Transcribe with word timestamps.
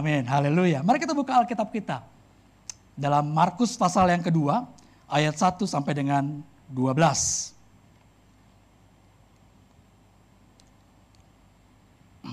Amin. 0.00 0.24
Haleluya. 0.24 0.80
Mari 0.80 0.96
kita 0.96 1.12
buka 1.12 1.44
Alkitab 1.44 1.68
kita. 1.68 2.00
Dalam 2.96 3.36
Markus 3.36 3.76
pasal 3.76 4.08
yang 4.08 4.24
kedua, 4.24 4.64
ayat 5.04 5.36
1 5.36 5.60
sampai 5.68 5.92
dengan 5.92 6.40
12. 6.72 6.96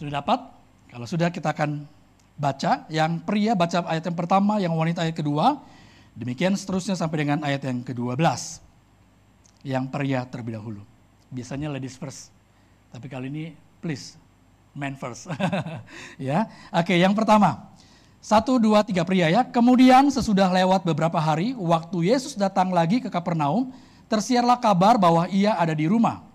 Sudah 0.00 0.24
dapat? 0.24 0.40
Kalau 0.88 1.04
sudah 1.04 1.28
kita 1.28 1.52
akan 1.52 1.84
baca. 2.40 2.88
Yang 2.88 3.20
pria 3.28 3.52
baca 3.52 3.84
ayat 3.84 4.08
yang 4.08 4.16
pertama, 4.16 4.56
yang 4.64 4.72
wanita 4.72 5.04
ayat 5.04 5.12
kedua. 5.12 5.60
Demikian 6.16 6.56
seterusnya 6.56 6.96
sampai 6.96 7.28
dengan 7.28 7.44
ayat 7.44 7.68
yang 7.68 7.84
ke-12. 7.84 8.16
Yang 9.68 9.84
pria 9.92 10.24
terlebih 10.24 10.56
dahulu. 10.56 10.80
Biasanya 11.28 11.68
ladies 11.68 12.00
first. 12.00 12.32
Tapi 12.96 13.12
kali 13.12 13.28
ini 13.28 13.52
please 13.84 14.29
man 14.80 14.96
first. 14.96 15.28
ya. 16.16 16.48
Oke, 16.72 16.96
yang 16.96 17.12
pertama. 17.12 17.68
Satu, 18.24 18.56
dua, 18.56 18.80
tiga 18.80 19.04
pria 19.04 19.28
ya. 19.28 19.44
Kemudian 19.44 20.08
sesudah 20.08 20.48
lewat 20.48 20.88
beberapa 20.88 21.20
hari, 21.20 21.52
waktu 21.52 22.08
Yesus 22.08 22.32
datang 22.32 22.72
lagi 22.72 23.04
ke 23.04 23.12
Kapernaum, 23.12 23.68
tersiarlah 24.08 24.56
kabar 24.56 24.96
bahwa 24.96 25.28
ia 25.28 25.52
ada 25.60 25.76
di 25.76 25.84
rumah. 25.84 26.30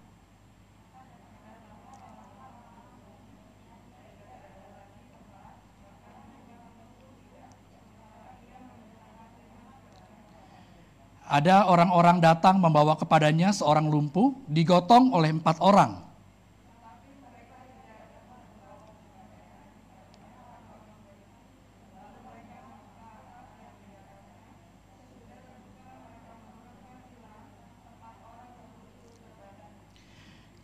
ada 11.26 11.66
orang-orang 11.68 12.22
datang 12.22 12.62
membawa 12.62 12.96
kepadanya 12.96 13.50
seorang 13.50 13.90
lumpuh, 13.90 14.32
digotong 14.48 15.12
oleh 15.12 15.34
empat 15.34 15.58
orang. 15.60 16.05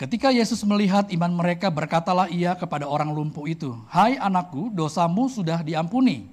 Ketika 0.01 0.33
Yesus 0.33 0.65
melihat 0.65 1.13
iman 1.13 1.29
mereka, 1.29 1.69
berkatalah 1.69 2.25
ia 2.33 2.57
kepada 2.57 2.89
orang 2.89 3.13
lumpuh 3.13 3.45
itu, 3.45 3.77
"Hai 3.85 4.17
anakku, 4.17 4.73
dosamu 4.73 5.29
sudah 5.29 5.61
diampuni." 5.61 6.25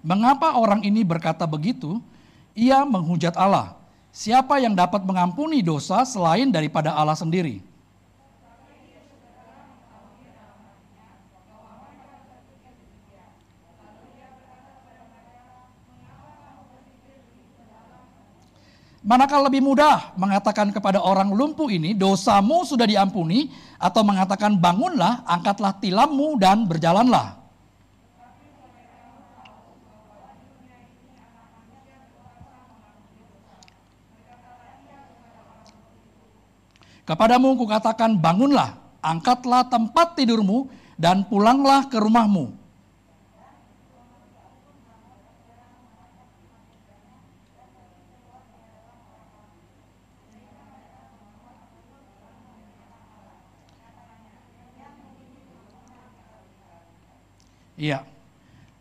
Mengapa 0.00 0.56
orang 0.56 0.80
ini 0.80 1.04
berkata 1.04 1.44
begitu? 1.44 2.00
Ia 2.56 2.88
menghujat 2.88 3.36
Allah. 3.36 3.76
Siapa 4.16 4.64
yang 4.64 4.72
dapat 4.72 5.04
mengampuni 5.04 5.60
dosa 5.60 6.08
selain 6.08 6.48
daripada 6.48 6.96
Allah 6.96 7.14
sendiri? 7.14 7.60
Manakah 19.02 19.50
lebih 19.50 19.66
mudah 19.66 20.14
mengatakan 20.14 20.70
kepada 20.70 21.02
orang 21.02 21.34
lumpuh 21.34 21.66
ini, 21.66 21.90
dosamu 21.90 22.62
sudah 22.62 22.86
diampuni, 22.86 23.50
atau 23.74 24.06
mengatakan 24.06 24.54
bangunlah, 24.54 25.26
angkatlah 25.26 25.74
tilammu 25.82 26.38
dan 26.38 26.70
berjalanlah. 26.70 27.34
Kepadamu 37.02 37.58
kukatakan 37.58 38.14
bangunlah, 38.14 38.78
angkatlah 39.02 39.66
tempat 39.66 40.14
tidurmu 40.14 40.70
dan 40.94 41.26
pulanglah 41.26 41.90
ke 41.90 41.98
rumahmu. 41.98 42.61
Iya. 57.82 58.06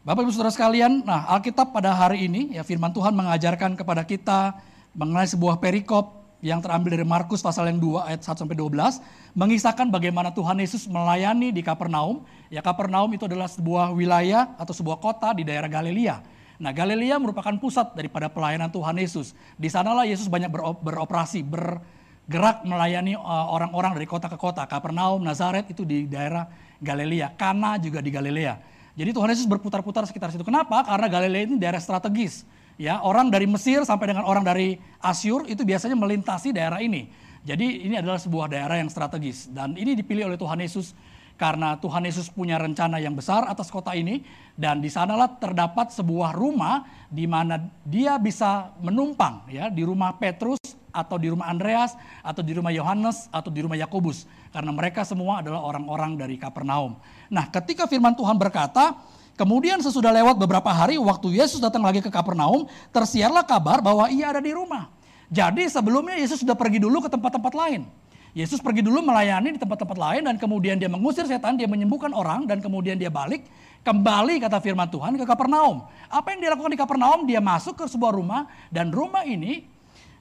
Bapak 0.05 0.21
Ibu 0.21 0.29
Saudara 0.29 0.53
sekalian, 0.53 1.01
nah 1.01 1.25
Alkitab 1.33 1.73
pada 1.73 1.89
hari 1.89 2.29
ini 2.29 2.53
ya 2.53 2.61
firman 2.61 2.93
Tuhan 2.93 3.17
mengajarkan 3.17 3.73
kepada 3.73 4.05
kita 4.05 4.53
mengenai 4.93 5.25
sebuah 5.25 5.57
perikop 5.57 6.21
yang 6.45 6.61
terambil 6.61 6.93
dari 6.93 7.05
Markus 7.05 7.41
pasal 7.41 7.73
yang 7.73 7.81
2 7.81 7.97
ayat 7.97 8.21
1 8.21 8.45
sampai 8.45 8.53
12 8.53 9.01
mengisahkan 9.33 9.89
bagaimana 9.89 10.29
Tuhan 10.29 10.61
Yesus 10.61 10.85
melayani 10.85 11.49
di 11.49 11.65
Kapernaum. 11.65 12.21
Ya 12.53 12.61
Kapernaum 12.61 13.09
itu 13.17 13.25
adalah 13.25 13.49
sebuah 13.49 13.89
wilayah 13.89 14.53
atau 14.61 14.73
sebuah 14.73 15.01
kota 15.01 15.33
di 15.33 15.49
daerah 15.49 15.69
Galilea. 15.69 16.21
Nah, 16.61 16.69
Galilea 16.69 17.17
merupakan 17.17 17.57
pusat 17.57 17.97
daripada 17.97 18.29
pelayanan 18.29 18.69
Tuhan 18.69 19.01
Yesus. 19.01 19.33
Di 19.57 19.65
sanalah 19.65 20.05
Yesus 20.05 20.29
banyak 20.29 20.53
beroperasi, 20.77 21.41
bergerak 21.41 22.61
melayani 22.69 23.17
uh, 23.17 23.49
orang-orang 23.49 23.97
dari 23.97 24.05
kota 24.05 24.29
ke 24.29 24.37
kota. 24.37 24.69
Kapernaum, 24.69 25.25
Nazaret 25.25 25.65
itu 25.73 25.81
di 25.81 26.05
daerah 26.05 26.45
Galilea, 26.77 27.33
Kana 27.33 27.81
juga 27.81 27.97
di 27.97 28.13
Galilea. 28.13 28.80
Jadi 28.95 29.09
Tuhan 29.15 29.29
Yesus 29.31 29.47
berputar-putar 29.47 30.03
sekitar 30.07 30.31
situ. 30.35 30.43
Kenapa? 30.43 30.83
Karena 30.83 31.07
Galilea 31.07 31.43
ini 31.47 31.55
daerah 31.55 31.79
strategis 31.79 32.43
Ya, 32.81 32.97
orang 33.03 33.29
dari 33.29 33.45
Mesir 33.45 33.85
sampai 33.85 34.09
dengan 34.09 34.25
orang 34.25 34.41
dari 34.41 34.73
Asyur 35.05 35.45
itu 35.45 35.61
biasanya 35.61 35.93
melintasi 35.93 36.49
daerah 36.49 36.81
ini. 36.81 37.13
Jadi 37.45 37.89
ini 37.89 37.93
adalah 37.93 38.17
sebuah 38.17 38.49
daerah 38.49 38.81
yang 38.81 38.89
strategis 38.89 39.49
dan 39.53 39.73
ini 39.73 39.93
dipilih 39.93 40.29
oleh 40.29 40.37
Tuhan 40.37 40.61
Yesus 40.61 40.93
karena 41.41 41.73
Tuhan 41.81 42.05
Yesus 42.05 42.29
punya 42.29 42.61
rencana 42.61 43.01
yang 43.01 43.17
besar 43.17 43.49
atas 43.49 43.73
kota 43.73 43.97
ini 43.97 44.21
dan 44.53 44.77
di 44.77 44.93
sanalah 44.93 45.25
terdapat 45.41 45.89
sebuah 45.89 46.37
rumah 46.37 46.85
di 47.09 47.25
mana 47.25 47.57
dia 47.81 48.21
bisa 48.21 48.69
menumpang 48.77 49.49
ya 49.49 49.73
di 49.73 49.81
rumah 49.81 50.13
Petrus 50.21 50.61
atau 50.93 51.17
di 51.17 51.33
rumah 51.33 51.49
Andreas 51.49 51.97
atau 52.21 52.45
di 52.45 52.53
rumah 52.53 52.69
Yohanes 52.69 53.25
atau 53.33 53.49
di 53.49 53.65
rumah 53.65 53.73
Yakobus 53.73 54.29
karena 54.53 54.69
mereka 54.69 55.01
semua 55.01 55.41
adalah 55.41 55.65
orang-orang 55.65 56.13
dari 56.13 56.37
Kapernaum. 56.37 57.01
Nah, 57.33 57.49
ketika 57.49 57.89
firman 57.89 58.13
Tuhan 58.13 58.37
berkata, 58.37 58.93
Kemudian 59.31 59.81
sesudah 59.81 60.13
lewat 60.13 60.37
beberapa 60.37 60.69
hari 60.69 61.01
waktu 61.01 61.41
Yesus 61.41 61.57
datang 61.57 61.81
lagi 61.81 61.97
ke 61.97 62.13
Kapernaum, 62.13 62.69
tersiarlah 62.93 63.41
kabar 63.41 63.81
bahwa 63.81 64.05
ia 64.11 64.29
ada 64.29 64.37
di 64.37 64.53
rumah. 64.53 64.91
Jadi 65.33 65.65
sebelumnya 65.65 66.19
Yesus 66.19 66.43
sudah 66.45 66.53
pergi 66.53 66.77
dulu 66.77 67.01
ke 67.01 67.09
tempat-tempat 67.09 67.53
lain. 67.55 67.87
Yesus 68.31 68.63
pergi 68.63 68.79
dulu 68.79 69.03
melayani 69.03 69.51
di 69.51 69.59
tempat-tempat 69.59 69.97
lain 69.99 70.23
dan 70.23 70.35
kemudian 70.39 70.79
dia 70.79 70.87
mengusir 70.87 71.27
setan, 71.27 71.59
dia 71.59 71.67
menyembuhkan 71.67 72.15
orang 72.15 72.47
dan 72.47 72.63
kemudian 72.63 72.95
dia 72.95 73.11
balik 73.11 73.43
kembali 73.83 74.39
kata 74.39 74.63
firman 74.63 74.87
Tuhan 74.87 75.19
ke 75.19 75.27
Kapernaum. 75.27 75.83
Apa 76.07 76.31
yang 76.31 76.39
dia 76.39 76.49
lakukan 76.55 76.71
di 76.71 76.79
Kapernaum? 76.79 77.27
Dia 77.27 77.43
masuk 77.43 77.83
ke 77.83 77.85
sebuah 77.91 78.15
rumah 78.15 78.47
dan 78.71 78.87
rumah 78.87 79.27
ini 79.27 79.67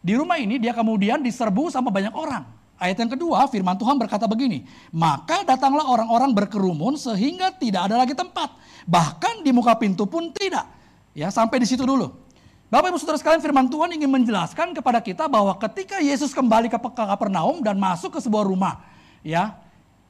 di 0.03 0.17
rumah 0.19 0.43
ini 0.43 0.59
dia 0.59 0.75
kemudian 0.75 1.23
diserbu 1.23 1.71
sama 1.71 1.93
banyak 1.95 2.11
orang. 2.11 2.43
Ayat 2.81 2.97
yang 2.97 3.13
kedua, 3.13 3.45
firman 3.47 3.77
Tuhan 3.77 4.01
berkata 4.01 4.25
begini, 4.25 4.65
maka 4.89 5.45
datanglah 5.45 5.85
orang-orang 5.85 6.33
berkerumun 6.33 6.97
sehingga 6.97 7.53
tidak 7.53 7.93
ada 7.93 8.01
lagi 8.01 8.17
tempat. 8.17 8.57
Bahkan 8.89 9.45
di 9.45 9.53
muka 9.53 9.77
pintu 9.77 10.09
pun 10.09 10.33
tidak. 10.33 10.65
Ya, 11.13 11.29
sampai 11.29 11.61
di 11.61 11.69
situ 11.69 11.85
dulu. 11.85 12.09
Bapak 12.71 12.95
Ibu 12.95 13.03
Saudara 13.03 13.19
sekalian, 13.19 13.43
firman 13.43 13.67
Tuhan 13.67 13.91
ingin 13.99 14.07
menjelaskan 14.07 14.71
kepada 14.79 15.03
kita 15.03 15.27
bahwa 15.27 15.59
ketika 15.59 15.99
Yesus 15.99 16.31
kembali 16.31 16.71
ke 16.71 16.79
Kapernaum 16.79 17.67
dan 17.67 17.75
masuk 17.75 18.15
ke 18.15 18.23
sebuah 18.23 18.47
rumah, 18.47 18.87
ya. 19.27 19.59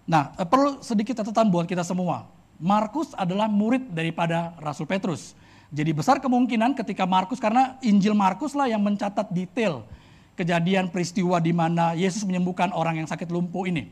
Nah, 0.05 0.37
eh, 0.37 0.45
perlu 0.45 0.77
sedikit 0.85 1.17
catatan 1.25 1.49
buat 1.49 1.65
kita 1.65 1.81
semua. 1.81 2.29
Markus 2.61 3.17
adalah 3.17 3.49
murid 3.49 3.89
daripada 3.97 4.53
Rasul 4.61 4.85
Petrus. 4.85 5.33
Jadi 5.73 5.97
besar 5.97 6.21
kemungkinan 6.21 6.77
ketika 6.77 7.09
Markus 7.09 7.41
karena 7.41 7.81
Injil 7.81 8.13
Markus 8.13 8.53
lah 8.53 8.69
yang 8.69 8.85
mencatat 8.85 9.33
detail 9.33 9.81
kejadian 10.37 10.93
peristiwa 10.93 11.41
di 11.41 11.57
mana 11.57 11.97
Yesus 11.97 12.29
menyembuhkan 12.29 12.77
orang 12.77 13.01
yang 13.01 13.09
sakit 13.09 13.33
lumpuh 13.33 13.73
ini. 13.73 13.89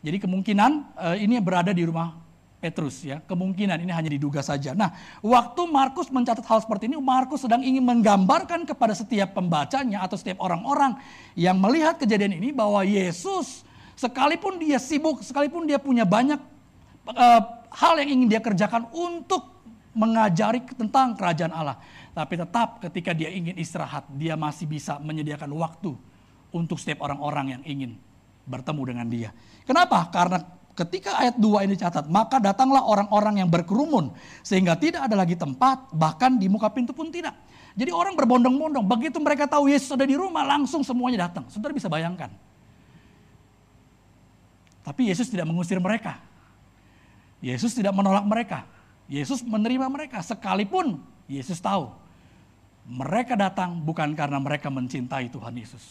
Jadi 0.00 0.16
kemungkinan 0.24 0.96
uh, 0.96 1.16
ini 1.20 1.36
berada 1.44 1.76
di 1.76 1.84
rumah 1.84 2.16
Petrus 2.60 3.00
ya. 3.00 3.24
Kemungkinan 3.24 3.80
ini 3.80 3.88
hanya 3.88 4.12
diduga 4.12 4.44
saja. 4.44 4.76
Nah, 4.76 4.92
waktu 5.24 5.64
Markus 5.64 6.12
mencatat 6.12 6.44
hal 6.44 6.60
seperti 6.60 6.92
ini, 6.92 7.00
Markus 7.00 7.42
sedang 7.48 7.64
ingin 7.64 7.80
menggambarkan 7.80 8.68
kepada 8.68 8.92
setiap 8.92 9.32
pembacanya 9.32 10.04
atau 10.04 10.20
setiap 10.20 10.44
orang-orang 10.44 11.00
yang 11.32 11.56
melihat 11.56 11.96
kejadian 11.96 12.36
ini 12.36 12.52
bahwa 12.52 12.84
Yesus 12.84 13.64
sekalipun 13.96 14.60
dia 14.60 14.76
sibuk, 14.76 15.24
sekalipun 15.24 15.64
dia 15.64 15.80
punya 15.80 16.04
banyak 16.04 16.36
uh, 17.08 17.42
hal 17.72 17.96
yang 18.04 18.20
ingin 18.20 18.28
dia 18.36 18.40
kerjakan 18.44 18.92
untuk 18.92 19.56
mengajari 19.96 20.60
tentang 20.76 21.16
kerajaan 21.16 21.56
Allah. 21.56 21.80
Tapi 22.12 22.36
tetap 22.36 22.84
ketika 22.84 23.16
dia 23.16 23.32
ingin 23.32 23.56
istirahat, 23.56 24.04
dia 24.12 24.36
masih 24.36 24.68
bisa 24.68 25.00
menyediakan 25.00 25.48
waktu 25.56 25.96
untuk 26.52 26.76
setiap 26.76 27.08
orang-orang 27.08 27.56
yang 27.58 27.62
ingin 27.64 27.92
bertemu 28.44 28.82
dengan 28.84 29.06
dia. 29.08 29.30
Kenapa? 29.64 30.10
Karena 30.10 30.59
ketika 30.74 31.20
ayat 31.20 31.36
2 31.36 31.66
ini 31.66 31.74
dicatat, 31.76 32.06
maka 32.08 32.38
datanglah 32.38 32.84
orang-orang 32.86 33.42
yang 33.44 33.48
berkerumun 33.50 34.14
sehingga 34.40 34.78
tidak 34.78 35.06
ada 35.06 35.16
lagi 35.18 35.34
tempat, 35.36 35.92
bahkan 35.92 36.36
di 36.38 36.46
muka 36.46 36.70
pintu 36.72 36.96
pun 36.96 37.12
tidak. 37.12 37.34
Jadi 37.78 37.94
orang 37.94 38.18
berbondong-bondong, 38.18 38.82
begitu 38.84 39.22
mereka 39.22 39.46
tahu 39.46 39.70
Yesus 39.70 39.94
ada 39.94 40.02
di 40.02 40.18
rumah, 40.18 40.42
langsung 40.42 40.82
semuanya 40.82 41.30
datang. 41.30 41.46
Saudara 41.46 41.70
bisa 41.70 41.86
bayangkan. 41.86 42.28
Tapi 44.82 45.12
Yesus 45.12 45.30
tidak 45.30 45.46
mengusir 45.46 45.78
mereka. 45.78 46.18
Yesus 47.40 47.72
tidak 47.72 47.94
menolak 47.94 48.26
mereka. 48.26 48.66
Yesus 49.10 49.42
menerima 49.42 49.90
mereka 49.90 50.22
sekalipun 50.22 51.02
Yesus 51.26 51.58
tahu 51.58 51.90
mereka 52.86 53.34
datang 53.34 53.78
bukan 53.82 54.14
karena 54.14 54.38
mereka 54.38 54.70
mencintai 54.70 55.30
Tuhan 55.30 55.54
Yesus. 55.54 55.82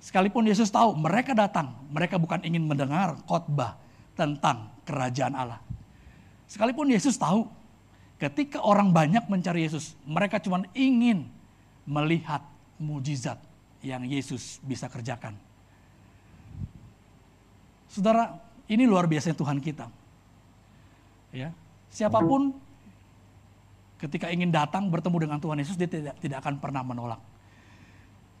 Sekalipun 0.00 0.46
Yesus 0.48 0.72
tahu 0.72 0.96
mereka 0.96 1.36
datang, 1.36 1.76
mereka 1.92 2.16
bukan 2.16 2.40
ingin 2.46 2.64
mendengar 2.64 3.18
khotbah 3.28 3.76
tentang 4.20 4.68
kerajaan 4.84 5.32
Allah. 5.32 5.60
Sekalipun 6.44 6.92
Yesus 6.92 7.16
tahu 7.16 7.48
ketika 8.20 8.60
orang 8.60 8.92
banyak 8.92 9.24
mencari 9.32 9.64
Yesus, 9.64 9.96
mereka 10.04 10.36
cuma 10.36 10.60
ingin 10.76 11.24
melihat 11.88 12.44
mujizat 12.76 13.40
yang 13.80 14.04
Yesus 14.04 14.60
bisa 14.60 14.92
kerjakan. 14.92 15.32
Saudara, 17.88 18.36
ini 18.68 18.84
luar 18.84 19.08
biasa 19.08 19.32
Tuhan 19.32 19.58
kita. 19.58 19.88
Ya, 21.32 21.50
Siapa 21.90 22.22
pun 22.22 22.54
ketika 23.98 24.30
ingin 24.30 24.54
datang 24.54 24.86
bertemu 24.86 25.26
dengan 25.26 25.38
Tuhan 25.42 25.58
Yesus, 25.58 25.74
dia 25.74 25.90
tidak, 25.90 26.14
tidak 26.22 26.38
akan 26.38 26.62
pernah 26.62 26.86
menolak. 26.86 27.20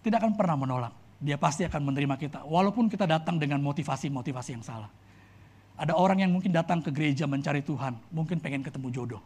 Tidak 0.06 0.16
akan 0.16 0.32
pernah 0.38 0.56
menolak. 0.56 0.94
Dia 1.20 1.36
pasti 1.36 1.66
akan 1.66 1.90
menerima 1.90 2.14
kita. 2.16 2.46
Walaupun 2.46 2.86
kita 2.86 3.04
datang 3.10 3.36
dengan 3.42 3.60
motivasi-motivasi 3.60 4.50
yang 4.54 4.64
salah. 4.64 4.88
Ada 5.80 5.96
orang 5.96 6.20
yang 6.20 6.36
mungkin 6.36 6.52
datang 6.52 6.84
ke 6.84 6.92
gereja 6.92 7.24
mencari 7.24 7.64
Tuhan, 7.64 7.96
mungkin 8.12 8.36
pengen 8.36 8.60
ketemu 8.60 8.92
jodoh. 8.92 9.22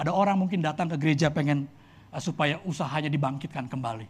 Ada 0.00 0.16
orang 0.16 0.40
mungkin 0.40 0.64
datang 0.64 0.88
ke 0.88 0.96
gereja 0.96 1.28
pengen 1.28 1.68
uh, 2.08 2.16
supaya 2.16 2.56
usahanya 2.64 3.12
dibangkitkan 3.12 3.68
kembali. 3.68 4.08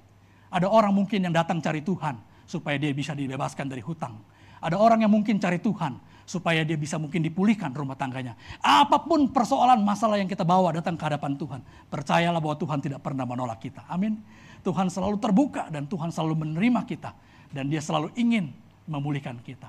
Ada 0.55 0.71
orang 0.71 0.95
mungkin 0.95 1.27
yang 1.27 1.35
datang 1.35 1.59
cari 1.59 1.83
Tuhan 1.83 2.15
supaya 2.47 2.79
dia 2.79 2.95
bisa 2.95 3.11
dibebaskan 3.11 3.67
dari 3.67 3.83
hutang. 3.83 4.15
Ada 4.63 4.79
orang 4.79 5.03
yang 5.03 5.11
mungkin 5.11 5.43
cari 5.43 5.59
Tuhan 5.59 5.99
supaya 6.25 6.63
dia 6.63 6.79
bisa 6.79 6.97
mungkin 6.97 7.21
dipulihkan 7.21 7.75
rumah 7.75 7.99
tangganya. 7.99 8.39
Apa 8.63 9.03
pun 9.03 9.29
persoalan 9.35 9.83
masalah 9.83 10.17
yang 10.17 10.31
kita 10.31 10.47
bawa 10.47 10.73
datang 10.73 10.95
ke 10.95 11.05
hadapan 11.05 11.37
Tuhan, 11.37 11.61
percayalah 11.91 12.39
bahwa 12.41 12.57
Tuhan 12.57 12.79
tidak 12.81 13.03
pernah 13.03 13.27
menolak 13.27 13.61
kita. 13.61 13.83
Amin. 13.91 14.23
Tuhan 14.65 14.89
selalu 14.89 15.21
terbuka 15.21 15.69
dan 15.69 15.85
Tuhan 15.85 16.09
selalu 16.09 16.49
menerima 16.49 16.81
kita 16.89 17.13
dan 17.53 17.69
dia 17.69 17.83
selalu 17.85 18.15
ingin 18.17 18.49
memulihkan 18.89 19.37
kita. 19.45 19.69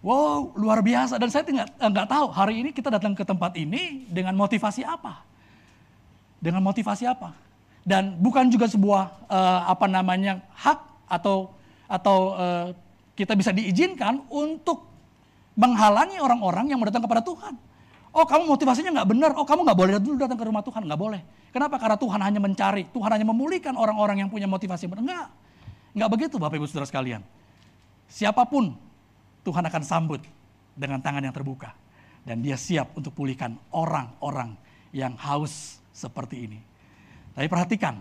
Wow, 0.00 0.56
luar 0.56 0.80
biasa 0.80 1.20
dan 1.20 1.28
saya 1.28 1.44
tidak 1.44 1.68
nggak 1.76 2.08
tahu 2.08 2.32
hari 2.32 2.64
ini 2.64 2.72
kita 2.72 2.88
datang 2.88 3.12
ke 3.12 3.20
tempat 3.20 3.52
ini 3.60 4.08
dengan 4.08 4.32
motivasi 4.32 4.80
apa? 4.80 5.20
Dengan 6.40 6.64
motivasi 6.64 7.04
apa? 7.04 7.36
Dan 7.84 8.16
bukan 8.16 8.48
juga 8.48 8.64
sebuah 8.64 9.28
uh, 9.28 9.60
apa 9.68 9.84
namanya 9.84 10.40
hak 10.56 11.04
atau 11.04 11.52
atau 11.84 12.32
uh, 12.32 12.66
kita 13.12 13.36
bisa 13.36 13.52
diizinkan 13.52 14.24
untuk 14.32 14.88
menghalangi 15.52 16.16
orang-orang 16.16 16.72
yang 16.72 16.80
mau 16.80 16.88
datang 16.88 17.04
kepada 17.04 17.20
Tuhan. 17.20 17.60
Oh 18.16 18.24
kamu 18.24 18.48
motivasinya 18.48 18.90
nggak 18.96 19.08
benar, 19.12 19.30
oh 19.36 19.44
kamu 19.44 19.68
nggak 19.68 19.78
boleh 19.84 19.92
dulu 20.00 20.16
datang 20.16 20.40
ke 20.40 20.44
rumah 20.48 20.64
Tuhan, 20.64 20.88
nggak 20.88 21.00
boleh. 21.00 21.20
Kenapa? 21.52 21.76
Karena 21.76 22.00
Tuhan 22.00 22.20
hanya 22.24 22.40
mencari, 22.40 22.88
Tuhan 22.88 23.10
hanya 23.20 23.26
memulihkan 23.28 23.76
orang-orang 23.76 24.24
yang 24.24 24.32
punya 24.32 24.48
motivasi 24.48 24.88
benar. 24.88 25.04
Enggak, 25.04 25.26
nggak 25.92 26.08
begitu 26.08 26.34
Bapak 26.40 26.56
Ibu 26.56 26.66
Saudara 26.72 26.88
sekalian. 26.88 27.20
Siapa 28.08 28.48
pun 28.48 28.74
Tuhan 29.40 29.64
akan 29.64 29.82
sambut 29.84 30.20
dengan 30.76 31.00
tangan 31.00 31.24
yang 31.24 31.34
terbuka. 31.34 31.72
Dan 32.20 32.44
dia 32.44 32.56
siap 32.56 32.92
untuk 32.96 33.16
pulihkan 33.16 33.56
orang-orang 33.72 34.52
yang 34.92 35.16
haus 35.16 35.80
seperti 35.90 36.46
ini. 36.48 36.60
Tapi 37.32 37.46
perhatikan, 37.48 37.96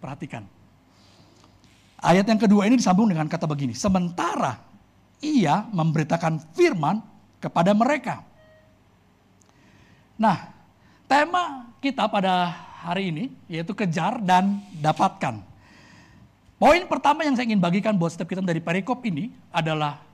perhatikan. 0.00 0.44
Ayat 1.98 2.24
yang 2.30 2.38
kedua 2.38 2.64
ini 2.70 2.78
disambung 2.78 3.10
dengan 3.10 3.26
kata 3.26 3.44
begini. 3.44 3.74
Sementara 3.74 4.56
ia 5.18 5.66
memberitakan 5.68 6.54
firman 6.54 7.02
kepada 7.42 7.74
mereka. 7.74 8.22
Nah, 10.18 10.50
tema 11.10 11.68
kita 11.82 12.06
pada 12.06 12.50
hari 12.86 13.10
ini 13.10 13.24
yaitu 13.50 13.74
kejar 13.74 14.22
dan 14.22 14.62
dapatkan. 14.78 15.42
Poin 16.58 16.82
pertama 16.90 17.22
yang 17.22 17.38
saya 17.38 17.46
ingin 17.46 17.62
bagikan 17.62 17.94
buat 17.94 18.14
setiap 18.14 18.34
kita 18.34 18.42
dari 18.42 18.58
perikop 18.58 18.98
ini 19.06 19.30
adalah 19.54 20.07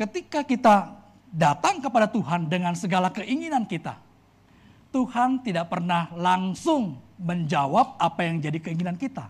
ketika 0.00 0.40
kita 0.40 0.96
datang 1.28 1.84
kepada 1.84 2.08
Tuhan 2.08 2.48
dengan 2.48 2.72
segala 2.72 3.12
keinginan 3.12 3.68
kita, 3.68 4.00
Tuhan 4.90 5.44
tidak 5.44 5.68
pernah 5.68 6.08
langsung 6.16 6.96
menjawab 7.20 8.00
apa 8.00 8.24
yang 8.24 8.40
jadi 8.40 8.56
keinginan 8.58 8.96
kita. 8.96 9.28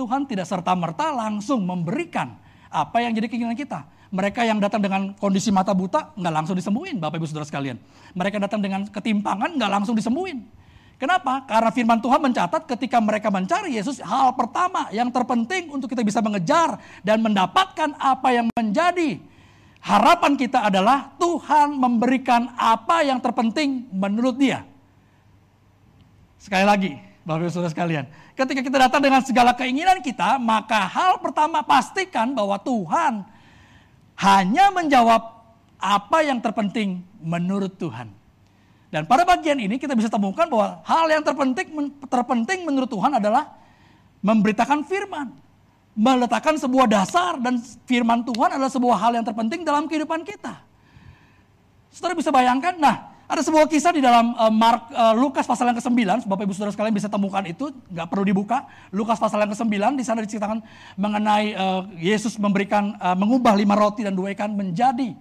Tuhan 0.00 0.24
tidak 0.24 0.48
serta-merta 0.48 1.12
langsung 1.12 1.60
memberikan 1.68 2.32
apa 2.72 3.04
yang 3.04 3.12
jadi 3.12 3.28
keinginan 3.28 3.52
kita. 3.52 3.84
Mereka 4.10 4.42
yang 4.42 4.58
datang 4.58 4.82
dengan 4.82 5.14
kondisi 5.14 5.52
mata 5.54 5.70
buta 5.76 6.16
nggak 6.16 6.34
langsung 6.34 6.56
disembuhin, 6.56 6.98
Bapak 6.98 7.20
Ibu 7.20 7.28
Saudara 7.28 7.46
sekalian. 7.46 7.76
Mereka 8.16 8.40
datang 8.40 8.58
dengan 8.64 8.88
ketimpangan 8.88 9.54
nggak 9.54 9.70
langsung 9.70 9.94
disembuhin. 9.94 10.48
Kenapa? 10.96 11.44
Karena 11.46 11.70
firman 11.70 12.00
Tuhan 12.02 12.20
mencatat 12.20 12.66
ketika 12.76 12.98
mereka 13.00 13.32
mencari 13.32 13.76
Yesus, 13.76 14.02
hal 14.04 14.36
pertama 14.36 14.90
yang 14.92 15.08
terpenting 15.08 15.70
untuk 15.70 15.88
kita 15.88 16.04
bisa 16.04 16.20
mengejar 16.20 16.76
dan 17.00 17.22
mendapatkan 17.24 17.94
apa 17.96 18.28
yang 18.34 18.52
menjadi 18.52 19.29
harapan 19.80 20.36
kita 20.36 20.68
adalah 20.68 21.16
Tuhan 21.16 21.74
memberikan 21.74 22.52
apa 22.56 23.02
yang 23.04 23.18
terpenting 23.18 23.88
menurut 23.90 24.36
dia. 24.36 24.62
Sekali 26.40 26.64
lagi, 26.64 26.92
Bapak 27.24 27.44
Ibu 27.44 27.52
Saudara 27.52 27.72
sekalian, 27.72 28.04
ketika 28.32 28.60
kita 28.64 28.78
datang 28.88 29.00
dengan 29.04 29.20
segala 29.20 29.52
keinginan 29.52 30.00
kita, 30.00 30.40
maka 30.40 30.88
hal 30.88 31.20
pertama 31.20 31.60
pastikan 31.60 32.32
bahwa 32.32 32.56
Tuhan 32.60 33.24
hanya 34.20 34.72
menjawab 34.72 35.20
apa 35.80 36.18
yang 36.24 36.40
terpenting 36.40 37.04
menurut 37.20 37.76
Tuhan. 37.76 38.12
Dan 38.90 39.06
pada 39.06 39.22
bagian 39.22 39.56
ini 39.56 39.78
kita 39.78 39.94
bisa 39.94 40.10
temukan 40.10 40.50
bahwa 40.50 40.82
hal 40.82 41.06
yang 41.08 41.22
terpenting 41.22 41.68
terpenting 42.10 42.66
menurut 42.66 42.90
Tuhan 42.90 43.16
adalah 43.16 43.54
memberitakan 44.20 44.84
firman. 44.84 45.30
Meletakkan 45.94 46.54
sebuah 46.54 46.86
dasar 46.86 47.36
dan 47.42 47.58
firman 47.84 48.22
Tuhan 48.22 48.54
adalah 48.54 48.70
sebuah 48.70 48.96
hal 48.96 49.12
yang 49.18 49.26
terpenting 49.26 49.66
dalam 49.66 49.90
kehidupan 49.90 50.22
kita. 50.22 50.62
Saudara 51.90 52.14
bisa 52.14 52.30
bayangkan, 52.30 52.78
nah 52.78 53.10
ada 53.30 53.46
sebuah 53.46 53.70
kisah 53.70 53.94
di 53.94 54.02
dalam 54.02 54.34
uh, 54.34 54.50
Mark, 54.50 54.90
uh, 54.90 55.14
Lukas 55.14 55.46
pasal 55.46 55.70
yang 55.70 55.78
ke-9, 55.78 56.26
Bapak 56.26 56.42
Ibu 56.46 56.54
Saudara 56.54 56.74
sekalian 56.74 56.90
bisa 56.90 57.06
temukan 57.06 57.42
itu, 57.46 57.70
nggak 57.90 58.06
perlu 58.10 58.26
dibuka. 58.26 58.66
Lukas 58.90 59.22
pasal 59.22 59.42
yang 59.46 59.54
ke-9, 59.54 59.70
di 59.94 60.04
sana 60.06 60.18
diceritakan 60.22 60.58
mengenai 60.98 61.54
uh, 61.54 61.86
Yesus 61.94 62.34
memberikan, 62.42 62.98
uh, 62.98 63.14
mengubah 63.14 63.54
lima 63.54 63.78
roti 63.78 64.02
dan 64.02 64.18
dua 64.18 64.34
ikan 64.34 64.50
menjadi 64.50 65.14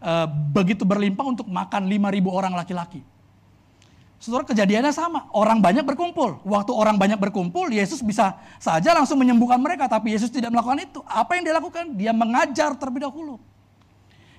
uh, 0.00 0.24
begitu 0.28 0.88
berlimpah 0.88 1.24
untuk 1.36 1.48
makan 1.52 1.84
lima 1.84 2.08
ribu 2.08 2.32
orang 2.32 2.56
laki-laki. 2.56 3.04
Saudara 4.20 4.44
kejadiannya 4.44 4.92
sama, 4.92 5.32
orang 5.32 5.64
banyak 5.64 5.80
berkumpul. 5.80 6.44
Waktu 6.44 6.76
orang 6.76 7.00
banyak 7.00 7.16
berkumpul, 7.16 7.72
Yesus 7.72 8.04
bisa 8.04 8.36
saja 8.60 8.92
langsung 8.92 9.16
menyembuhkan 9.16 9.56
mereka, 9.56 9.88
tapi 9.88 10.12
Yesus 10.12 10.28
tidak 10.28 10.52
melakukan 10.52 10.84
itu. 10.84 11.00
Apa 11.08 11.40
yang 11.40 11.48
dia 11.48 11.56
lakukan? 11.56 11.84
Dia 11.96 12.12
mengajar 12.12 12.76
terlebih 12.76 13.08
dahulu. 13.08 13.40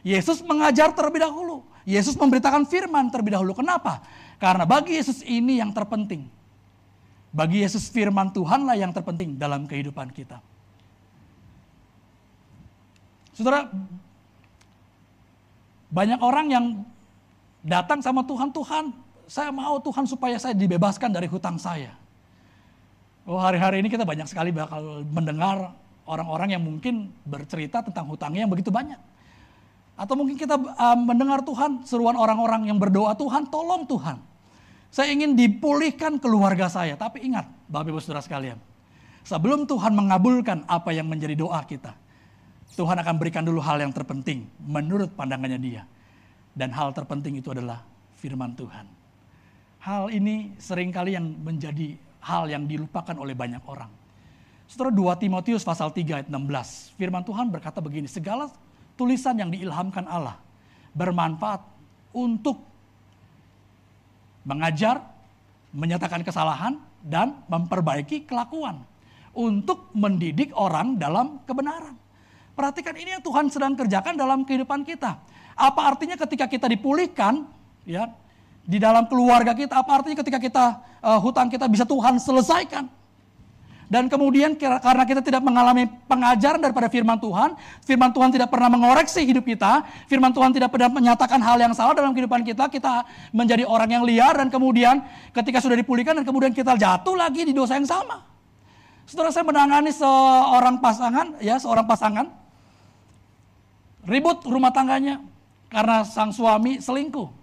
Yesus 0.06 0.46
mengajar 0.46 0.94
terlebih 0.94 1.26
dahulu. 1.26 1.66
Yesus 1.82 2.14
memberitakan 2.14 2.70
firman 2.70 3.10
terlebih 3.10 3.34
dahulu. 3.34 3.58
Kenapa? 3.58 4.06
Karena 4.38 4.70
bagi 4.70 5.02
Yesus 5.02 5.26
ini 5.26 5.58
yang 5.58 5.74
terpenting. 5.74 6.30
Bagi 7.34 7.66
Yesus 7.66 7.90
firman 7.90 8.30
Tuhanlah 8.30 8.78
yang 8.78 8.94
terpenting 8.94 9.34
dalam 9.34 9.66
kehidupan 9.66 10.14
kita. 10.14 10.46
Saudara, 13.34 13.66
banyak 15.90 16.22
orang 16.22 16.48
yang 16.54 16.66
datang 17.66 18.06
sama 18.06 18.22
Tuhan, 18.30 18.54
Tuhan, 18.54 18.94
saya 19.32 19.48
mau 19.48 19.80
Tuhan 19.80 20.04
supaya 20.04 20.36
saya 20.36 20.52
dibebaskan 20.52 21.08
dari 21.08 21.32
hutang 21.32 21.56
saya. 21.56 21.96
Oh 23.24 23.40
hari-hari 23.40 23.80
ini 23.80 23.88
kita 23.88 24.04
banyak 24.04 24.28
sekali 24.28 24.52
bakal 24.52 25.08
mendengar 25.08 25.72
orang-orang 26.04 26.60
yang 26.60 26.60
mungkin 26.60 27.16
bercerita 27.24 27.80
tentang 27.80 28.12
hutangnya 28.12 28.44
yang 28.44 28.52
begitu 28.52 28.68
banyak. 28.68 29.00
Atau 29.96 30.20
mungkin 30.20 30.36
kita 30.36 30.60
uh, 30.60 31.00
mendengar 31.00 31.48
Tuhan, 31.48 31.88
seruan 31.88 32.20
orang-orang 32.20 32.68
yang 32.68 32.76
berdoa, 32.76 33.16
Tuhan 33.16 33.48
tolong 33.48 33.88
Tuhan. 33.88 34.20
Saya 34.92 35.16
ingin 35.16 35.40
dipulihkan 35.40 36.20
keluarga 36.20 36.68
saya. 36.68 37.00
Tapi 37.00 37.24
ingat, 37.24 37.48
Bapak 37.72 37.88
Ibu 37.88 38.04
Saudara 38.04 38.20
sekalian. 38.20 38.60
Sebelum 39.24 39.64
Tuhan 39.64 39.96
mengabulkan 39.96 40.68
apa 40.68 40.92
yang 40.92 41.08
menjadi 41.08 41.40
doa 41.40 41.64
kita. 41.64 41.96
Tuhan 42.76 43.00
akan 43.00 43.16
berikan 43.16 43.48
dulu 43.48 43.64
hal 43.64 43.80
yang 43.80 43.96
terpenting 43.96 44.44
menurut 44.60 45.16
pandangannya 45.16 45.60
dia. 45.62 45.88
Dan 46.52 46.76
hal 46.76 46.92
terpenting 46.92 47.40
itu 47.40 47.48
adalah 47.56 47.80
firman 48.20 48.58
Tuhan. 48.60 49.00
Hal 49.82 50.14
ini 50.14 50.54
sering 50.62 50.94
kali 50.94 51.18
yang 51.18 51.26
menjadi 51.42 51.98
hal 52.22 52.46
yang 52.46 52.70
dilupakan 52.70 53.18
oleh 53.18 53.34
banyak 53.34 53.66
orang. 53.66 53.90
Setelah 54.70 54.94
2 55.18 55.26
Timotius 55.26 55.66
pasal 55.66 55.90
3 55.90 56.22
ayat 56.22 56.28
16, 56.30 56.96
firman 56.96 57.26
Tuhan 57.26 57.50
berkata 57.50 57.82
begini, 57.82 58.06
segala 58.06 58.48
tulisan 58.94 59.34
yang 59.36 59.50
diilhamkan 59.50 60.06
Allah 60.06 60.38
bermanfaat 60.94 61.66
untuk 62.14 62.62
mengajar, 64.46 65.02
menyatakan 65.74 66.22
kesalahan, 66.22 66.78
dan 67.02 67.42
memperbaiki 67.50 68.30
kelakuan 68.30 68.86
untuk 69.34 69.90
mendidik 69.98 70.54
orang 70.54 71.02
dalam 71.02 71.42
kebenaran. 71.50 71.98
Perhatikan 72.54 72.94
ini 72.94 73.18
yang 73.18 73.24
Tuhan 73.26 73.50
sedang 73.50 73.74
kerjakan 73.74 74.14
dalam 74.14 74.46
kehidupan 74.46 74.86
kita. 74.86 75.18
Apa 75.58 75.82
artinya 75.90 76.14
ketika 76.14 76.46
kita 76.46 76.70
dipulihkan, 76.70 77.50
ya, 77.88 78.14
di 78.62 78.77
dalam 78.77 79.10
keluarga 79.10 79.51
kita, 79.58 79.82
apa 79.82 80.01
artinya 80.01 80.22
ketika 80.22 80.38
kita 80.38 80.65
uh, 81.01 81.20
hutang 81.20 81.50
kita 81.50 81.65
bisa 81.65 81.84
Tuhan 81.84 82.22
selesaikan? 82.22 82.86
Dan 83.91 84.08
kemudian 84.08 84.56
karena 84.56 85.03
kita 85.03 85.20
tidak 85.20 85.44
mengalami 85.44 85.84
pengajaran 86.08 86.63
daripada 86.63 86.88
firman 86.88 87.20
Tuhan, 87.20 87.60
firman 87.84 88.15
Tuhan 88.15 88.32
tidak 88.32 88.48
pernah 88.48 88.72
mengoreksi 88.72 89.27
hidup 89.27 89.44
kita, 89.44 89.84
firman 90.08 90.32
Tuhan 90.32 90.56
tidak 90.56 90.72
pernah 90.72 90.88
menyatakan 90.88 91.44
hal 91.44 91.60
yang 91.60 91.75
salah 91.75 91.91
dalam 91.91 92.15
kehidupan 92.15 92.39
kita, 92.48 92.72
kita 92.72 93.03
menjadi 93.36 93.68
orang 93.68 93.91
yang 93.91 94.08
liar 94.08 94.32
dan 94.39 94.48
kemudian 94.48 95.03
ketika 95.36 95.60
sudah 95.60 95.75
dipulihkan 95.75 96.15
dan 96.15 96.24
kemudian 96.24 96.56
kita 96.56 96.80
jatuh 96.80 97.20
lagi 97.20 97.44
di 97.44 97.51
dosa 97.51 97.75
yang 97.75 97.84
sama. 97.84 98.24
Setelah 99.03 99.27
saya 99.27 99.44
menangani 99.44 99.91
seorang 99.91 100.80
pasangan, 100.80 101.36
ya 101.44 101.60
seorang 101.60 101.84
pasangan, 101.84 102.32
ribut 104.08 104.39
rumah 104.48 104.72
tangganya 104.72 105.20
karena 105.68 106.08
sang 106.08 106.32
suami 106.32 106.80
selingkuh. 106.80 107.40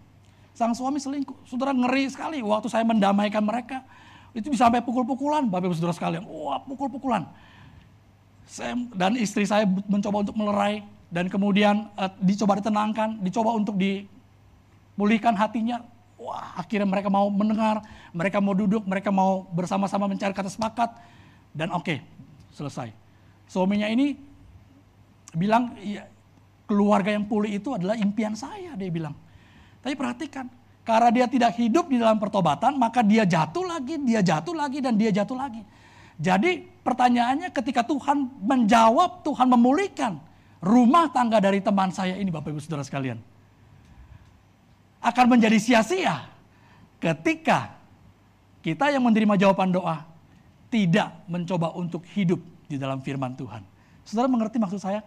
Sang 0.58 0.74
suami 0.74 0.98
selingkuh. 0.98 1.46
Saudara 1.46 1.70
ngeri 1.70 2.10
sekali 2.10 2.42
waktu 2.42 2.66
saya 2.66 2.82
mendamaikan 2.82 3.46
mereka 3.46 3.86
itu 4.34 4.50
bisa 4.50 4.66
sampai 4.66 4.82
pukul-pukulan, 4.82 5.46
Bapak 5.46 5.70
Ibu 5.70 5.76
Saudara 5.78 5.94
sekalian. 5.94 6.26
Wah, 6.26 6.58
pukul-pukulan. 6.66 7.30
Saya 8.42 8.74
dan 8.90 9.14
istri 9.14 9.46
saya 9.46 9.70
mencoba 9.86 10.26
untuk 10.26 10.34
melerai 10.34 10.82
dan 11.14 11.30
kemudian 11.30 11.86
uh, 11.94 12.10
dicoba 12.18 12.58
ditenangkan, 12.58 13.22
dicoba 13.22 13.54
untuk 13.54 13.78
dipulihkan 13.78 15.38
hatinya. 15.38 15.78
Wah, 16.18 16.58
akhirnya 16.58 16.90
mereka 16.90 17.06
mau 17.06 17.30
mendengar, 17.30 17.78
mereka 18.10 18.42
mau 18.42 18.50
duduk, 18.50 18.82
mereka 18.82 19.14
mau 19.14 19.46
bersama-sama 19.54 20.10
mencari 20.10 20.34
kata 20.34 20.50
sepakat 20.50 20.90
dan 21.54 21.70
oke, 21.70 21.86
okay, 21.86 21.98
selesai. 22.50 22.90
Suaminya 23.46 23.86
ini 23.86 24.18
bilang, 25.38 25.78
ya, 25.78 26.10
keluarga 26.66 27.14
yang 27.14 27.30
pulih 27.30 27.62
itu 27.62 27.70
adalah 27.78 27.94
impian 27.94 28.34
saya, 28.34 28.74
dia 28.74 28.90
bilang. 28.90 29.14
Tapi 29.88 29.96
perhatikan, 29.96 30.44
karena 30.84 31.08
dia 31.08 31.24
tidak 31.24 31.56
hidup 31.56 31.88
di 31.88 31.96
dalam 31.96 32.20
pertobatan, 32.20 32.76
maka 32.76 33.00
dia 33.00 33.24
jatuh 33.24 33.64
lagi, 33.64 33.96
dia 34.04 34.20
jatuh 34.20 34.52
lagi, 34.52 34.84
dan 34.84 35.00
dia 35.00 35.08
jatuh 35.08 35.32
lagi. 35.32 35.64
Jadi 36.20 36.60
pertanyaannya 36.84 37.48
ketika 37.48 37.80
Tuhan 37.88 38.28
menjawab, 38.36 39.24
Tuhan 39.24 39.48
memulihkan 39.48 40.20
rumah 40.60 41.08
tangga 41.08 41.40
dari 41.40 41.64
teman 41.64 41.88
saya 41.88 42.20
ini 42.20 42.28
Bapak 42.28 42.52
Ibu 42.52 42.60
Saudara 42.60 42.84
sekalian. 42.84 43.16
Akan 45.00 45.24
menjadi 45.24 45.56
sia-sia 45.56 46.28
ketika 47.00 47.80
kita 48.60 48.92
yang 48.92 49.08
menerima 49.08 49.40
jawaban 49.40 49.72
doa 49.72 50.04
tidak 50.68 51.16
mencoba 51.32 51.72
untuk 51.72 52.04
hidup 52.12 52.44
di 52.68 52.76
dalam 52.76 53.00
firman 53.00 53.32
Tuhan. 53.40 53.64
Saudara 54.04 54.28
mengerti 54.28 54.60
maksud 54.60 54.84
saya? 54.84 55.00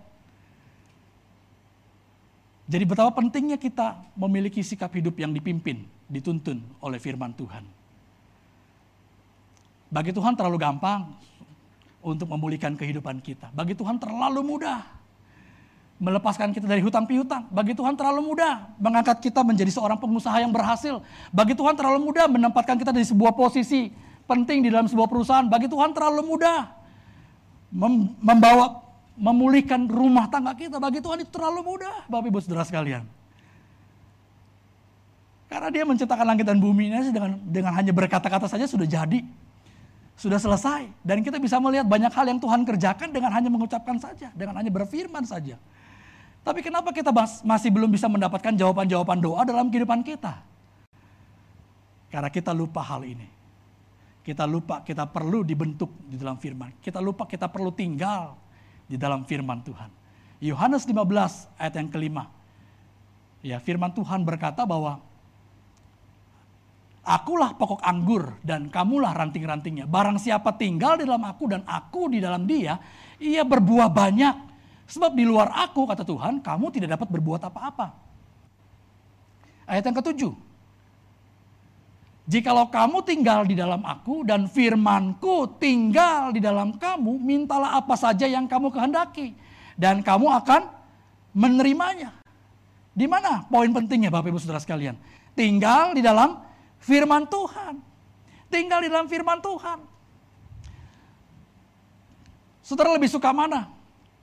Jadi 2.71 2.87
betapa 2.87 3.11
pentingnya 3.11 3.59
kita 3.59 3.99
memiliki 4.15 4.63
sikap 4.63 4.95
hidup 4.95 5.19
yang 5.19 5.35
dipimpin, 5.35 5.83
dituntun 6.07 6.63
oleh 6.79 7.03
firman 7.03 7.35
Tuhan. 7.35 7.67
Bagi 9.91 10.15
Tuhan 10.15 10.39
terlalu 10.39 10.55
gampang 10.55 11.11
untuk 11.99 12.31
memulihkan 12.31 12.79
kehidupan 12.79 13.19
kita. 13.19 13.51
Bagi 13.51 13.75
Tuhan 13.75 13.99
terlalu 13.99 14.39
mudah 14.39 14.87
melepaskan 15.99 16.55
kita 16.55 16.63
dari 16.63 16.79
hutang 16.79 17.03
piutang. 17.03 17.43
Bagi 17.51 17.75
Tuhan 17.75 17.99
terlalu 17.99 18.23
mudah 18.31 18.71
mengangkat 18.79 19.19
kita 19.19 19.43
menjadi 19.43 19.69
seorang 19.75 19.99
pengusaha 19.99 20.39
yang 20.39 20.55
berhasil. 20.55 21.03
Bagi 21.27 21.59
Tuhan 21.59 21.75
terlalu 21.75 22.07
mudah 22.07 22.31
menempatkan 22.31 22.79
kita 22.79 22.95
di 22.95 23.03
sebuah 23.03 23.35
posisi 23.35 23.91
penting 24.31 24.63
di 24.63 24.71
dalam 24.71 24.87
sebuah 24.87 25.11
perusahaan. 25.11 25.43
Bagi 25.43 25.67
Tuhan 25.67 25.91
terlalu 25.91 26.23
mudah 26.23 26.71
membawa 28.23 28.80
memulihkan 29.21 29.85
rumah 29.85 30.25
tangga 30.25 30.57
kita. 30.57 30.81
Bagi 30.81 30.97
Tuhan 30.97 31.21
itu 31.21 31.29
terlalu 31.29 31.61
mudah, 31.61 32.09
Bapak 32.09 32.27
Ibu 32.33 32.41
Saudara 32.41 32.65
sekalian. 32.65 33.05
Karena 35.45 35.69
dia 35.69 35.83
menciptakan 35.85 36.25
langit 36.25 36.49
dan 36.49 36.57
bumi 36.57 36.89
ini 36.89 37.13
dengan, 37.13 37.37
dengan 37.45 37.71
hanya 37.77 37.93
berkata-kata 37.93 38.49
saja 38.49 38.65
sudah 38.65 38.89
jadi. 38.89 39.21
Sudah 40.17 40.41
selesai. 40.41 40.89
Dan 41.05 41.21
kita 41.21 41.37
bisa 41.37 41.61
melihat 41.61 41.85
banyak 41.85 42.09
hal 42.09 42.25
yang 42.25 42.39
Tuhan 42.41 42.65
kerjakan 42.65 43.13
dengan 43.13 43.29
hanya 43.29 43.49
mengucapkan 43.51 44.01
saja. 44.01 44.33
Dengan 44.33 44.57
hanya 44.57 44.73
berfirman 44.73 45.21
saja. 45.27 45.61
Tapi 46.41 46.65
kenapa 46.65 46.89
kita 46.89 47.13
masih 47.45 47.69
belum 47.69 47.93
bisa 47.93 48.09
mendapatkan 48.09 48.57
jawaban-jawaban 48.57 49.21
doa 49.21 49.45
dalam 49.45 49.69
kehidupan 49.69 50.01
kita? 50.01 50.41
Karena 52.09 52.31
kita 52.33 52.55
lupa 52.55 52.81
hal 52.81 53.05
ini. 53.05 53.29
Kita 54.25 54.49
lupa 54.49 54.81
kita 54.81 55.05
perlu 55.05 55.45
dibentuk 55.45 55.93
di 56.09 56.17
dalam 56.17 56.41
firman. 56.41 56.73
Kita 56.81 56.97
lupa 56.97 57.29
kita 57.29 57.45
perlu 57.51 57.69
tinggal 57.73 58.40
di 58.91 58.99
dalam 58.99 59.23
firman 59.23 59.63
Tuhan. 59.63 59.87
Yohanes 60.43 60.83
15 60.83 61.55
ayat 61.55 61.73
yang 61.79 61.87
kelima. 61.87 62.27
Ya, 63.39 63.57
firman 63.63 63.95
Tuhan 63.95 64.27
berkata 64.27 64.67
bahwa 64.67 64.99
Akulah 67.01 67.57
pokok 67.57 67.81
anggur 67.81 68.37
dan 68.45 68.69
kamulah 68.69 69.09
ranting-rantingnya. 69.17 69.89
Barang 69.89 70.21
siapa 70.21 70.53
tinggal 70.53 71.01
di 71.01 71.09
dalam 71.09 71.25
aku 71.25 71.49
dan 71.49 71.65
aku 71.65 72.13
di 72.13 72.21
dalam 72.21 72.45
dia, 72.45 72.77
ia 73.17 73.41
berbuah 73.41 73.89
banyak. 73.89 74.53
Sebab 74.85 75.17
di 75.17 75.25
luar 75.25 75.49
aku, 75.49 75.89
kata 75.89 76.05
Tuhan, 76.05 76.45
kamu 76.45 76.69
tidak 76.69 76.93
dapat 76.93 77.09
berbuat 77.09 77.41
apa-apa. 77.41 77.89
Ayat 79.65 79.81
yang 79.81 79.97
ketujuh. 79.97 80.33
Jikalau 82.29 82.69
kamu 82.69 83.01
tinggal 83.01 83.43
di 83.49 83.57
dalam 83.57 83.81
aku 83.81 84.21
dan 84.21 84.45
firmanku 84.45 85.57
tinggal 85.57 86.29
di 86.29 86.37
dalam 86.37 86.77
kamu, 86.77 87.17
mintalah 87.17 87.81
apa 87.81 87.97
saja 87.97 88.29
yang 88.29 88.45
kamu 88.45 88.69
kehendaki. 88.69 89.33
Dan 89.73 90.05
kamu 90.05 90.29
akan 90.29 90.69
menerimanya. 91.33 92.13
Di 92.93 93.09
mana 93.09 93.47
poin 93.49 93.71
pentingnya 93.71 94.13
Bapak 94.13 94.29
Ibu 94.29 94.37
Saudara 94.37 94.61
sekalian? 94.61 94.99
Tinggal 95.33 95.97
di 95.97 96.05
dalam 96.05 96.37
firman 96.77 97.25
Tuhan. 97.25 97.81
Tinggal 98.51 98.85
di 98.85 98.89
dalam 98.91 99.07
firman 99.07 99.39
Tuhan. 99.39 99.79
Saudara 102.61 102.93
lebih 102.93 103.09
suka 103.09 103.33
mana? 103.33 103.71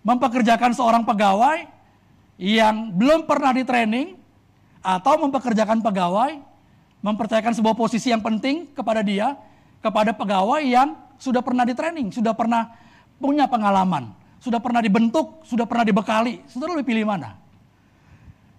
Mempekerjakan 0.07 0.71
seorang 0.73 1.03
pegawai 1.03 1.67
yang 2.39 2.95
belum 2.95 3.27
pernah 3.27 3.51
di 3.51 3.67
training 3.67 4.15
atau 4.79 5.19
mempekerjakan 5.27 5.83
pegawai 5.83 6.48
mempercayakan 6.99 7.55
sebuah 7.55 7.75
posisi 7.79 8.11
yang 8.11 8.23
penting 8.23 8.71
kepada 8.75 9.01
dia, 9.03 9.39
kepada 9.79 10.11
pegawai 10.11 10.63
yang 10.63 10.99
sudah 11.19 11.43
pernah 11.43 11.63
di 11.63 11.75
training, 11.75 12.11
sudah 12.11 12.35
pernah 12.35 12.75
punya 13.19 13.47
pengalaman, 13.47 14.15
sudah 14.39 14.59
pernah 14.59 14.83
dibentuk, 14.83 15.43
sudah 15.47 15.67
pernah 15.67 15.87
dibekali. 15.87 16.43
Saudara 16.51 16.75
lebih 16.79 16.95
pilih 16.95 17.07
mana? 17.07 17.39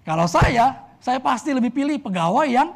Kalau 0.07 0.27
saya, 0.27 0.87
saya 0.99 1.19
pasti 1.19 1.51
lebih 1.51 1.71
pilih 1.71 1.99
pegawai 1.99 2.47
yang 2.47 2.71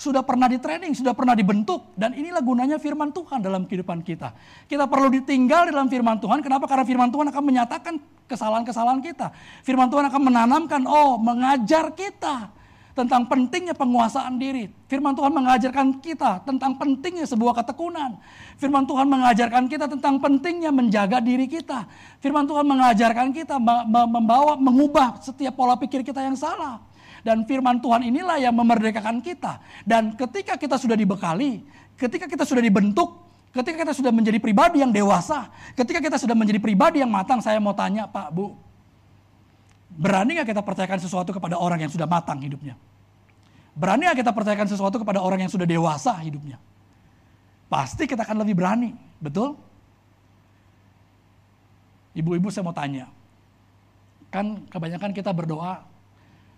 sudah 0.00 0.24
pernah 0.24 0.48
di 0.48 0.56
training, 0.56 0.96
sudah 0.96 1.12
pernah 1.12 1.36
dibentuk. 1.36 1.92
Dan 1.92 2.16
inilah 2.16 2.40
gunanya 2.40 2.80
firman 2.80 3.12
Tuhan 3.12 3.44
dalam 3.44 3.68
kehidupan 3.68 4.00
kita. 4.00 4.32
Kita 4.64 4.88
perlu 4.88 5.12
ditinggal 5.12 5.68
dalam 5.68 5.92
firman 5.92 6.16
Tuhan. 6.16 6.40
Kenapa? 6.40 6.64
Karena 6.64 6.84
firman 6.88 7.12
Tuhan 7.12 7.28
akan 7.28 7.42
menyatakan 7.44 7.94
kesalahan-kesalahan 8.24 9.04
kita. 9.04 9.32
Firman 9.60 9.92
Tuhan 9.92 10.08
akan 10.08 10.22
menanamkan, 10.24 10.88
oh 10.88 11.20
mengajar 11.20 11.92
kita 11.92 12.48
tentang 12.94 13.26
pentingnya 13.30 13.74
penguasaan 13.74 14.36
diri. 14.36 14.66
Firman 14.90 15.14
Tuhan 15.14 15.30
mengajarkan 15.30 16.02
kita 16.02 16.42
tentang 16.42 16.74
pentingnya 16.74 17.26
sebuah 17.26 17.62
ketekunan. 17.62 18.18
Firman 18.58 18.84
Tuhan 18.84 19.06
mengajarkan 19.06 19.70
kita 19.70 19.86
tentang 19.86 20.18
pentingnya 20.18 20.74
menjaga 20.74 21.22
diri 21.22 21.46
kita. 21.46 21.86
Firman 22.18 22.44
Tuhan 22.50 22.66
mengajarkan 22.66 23.30
kita 23.30 23.56
membawa 23.86 24.58
mengubah 24.58 25.22
setiap 25.22 25.54
pola 25.54 25.78
pikir 25.78 26.02
kita 26.02 26.20
yang 26.20 26.34
salah. 26.34 26.82
Dan 27.20 27.44
firman 27.44 27.78
Tuhan 27.84 28.08
inilah 28.08 28.40
yang 28.40 28.56
memerdekakan 28.56 29.20
kita. 29.20 29.60
Dan 29.84 30.16
ketika 30.16 30.56
kita 30.56 30.80
sudah 30.80 30.96
dibekali, 30.96 31.60
ketika 32.00 32.24
kita 32.24 32.48
sudah 32.48 32.64
dibentuk, 32.64 33.28
ketika 33.52 33.84
kita 33.84 33.92
sudah 33.92 34.12
menjadi 34.14 34.40
pribadi 34.40 34.80
yang 34.80 34.88
dewasa, 34.88 35.52
ketika 35.76 36.00
kita 36.00 36.16
sudah 36.16 36.32
menjadi 36.32 36.58
pribadi 36.58 37.04
yang 37.04 37.12
matang, 37.12 37.44
saya 37.44 37.60
mau 37.60 37.76
tanya 37.76 38.08
Pak, 38.08 38.32
Bu, 38.32 38.56
berani 40.00 40.40
nggak 40.40 40.48
kita 40.48 40.64
percayakan 40.64 40.96
sesuatu 40.96 41.36
kepada 41.36 41.60
orang 41.60 41.84
yang 41.84 41.92
sudah 41.92 42.08
matang 42.08 42.40
hidupnya? 42.40 42.80
Berani 43.70 44.10
gak 44.10 44.18
kita 44.26 44.32
percayakan 44.34 44.68
sesuatu 44.68 44.98
kepada 44.98 45.22
orang 45.22 45.46
yang 45.46 45.52
sudah 45.52 45.64
dewasa 45.64 46.18
hidupnya? 46.20 46.58
Pasti 47.70 48.04
kita 48.04 48.26
akan 48.26 48.42
lebih 48.42 48.58
berani, 48.58 48.90
betul? 49.22 49.54
Ibu-ibu 52.10 52.50
saya 52.50 52.66
mau 52.66 52.74
tanya, 52.74 53.06
kan 54.28 54.66
kebanyakan 54.66 55.14
kita 55.14 55.30
berdoa, 55.30 55.86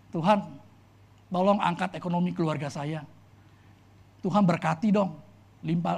Tuhan 0.09 0.41
tolong 1.29 1.61
angkat 1.61 2.01
ekonomi 2.01 2.33
keluarga 2.33 2.73
saya. 2.73 3.05
Tuhan 4.25 4.49
berkati 4.49 4.89
dong, 4.89 5.21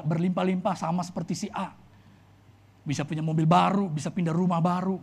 berlimpah-limpah 0.04 0.74
sama 0.74 1.06
seperti 1.06 1.46
si 1.46 1.48
A. 1.54 1.70
Bisa 2.82 3.06
punya 3.06 3.22
mobil 3.22 3.46
baru, 3.46 3.86
bisa 3.86 4.10
pindah 4.10 4.34
rumah 4.34 4.58
baru, 4.58 4.98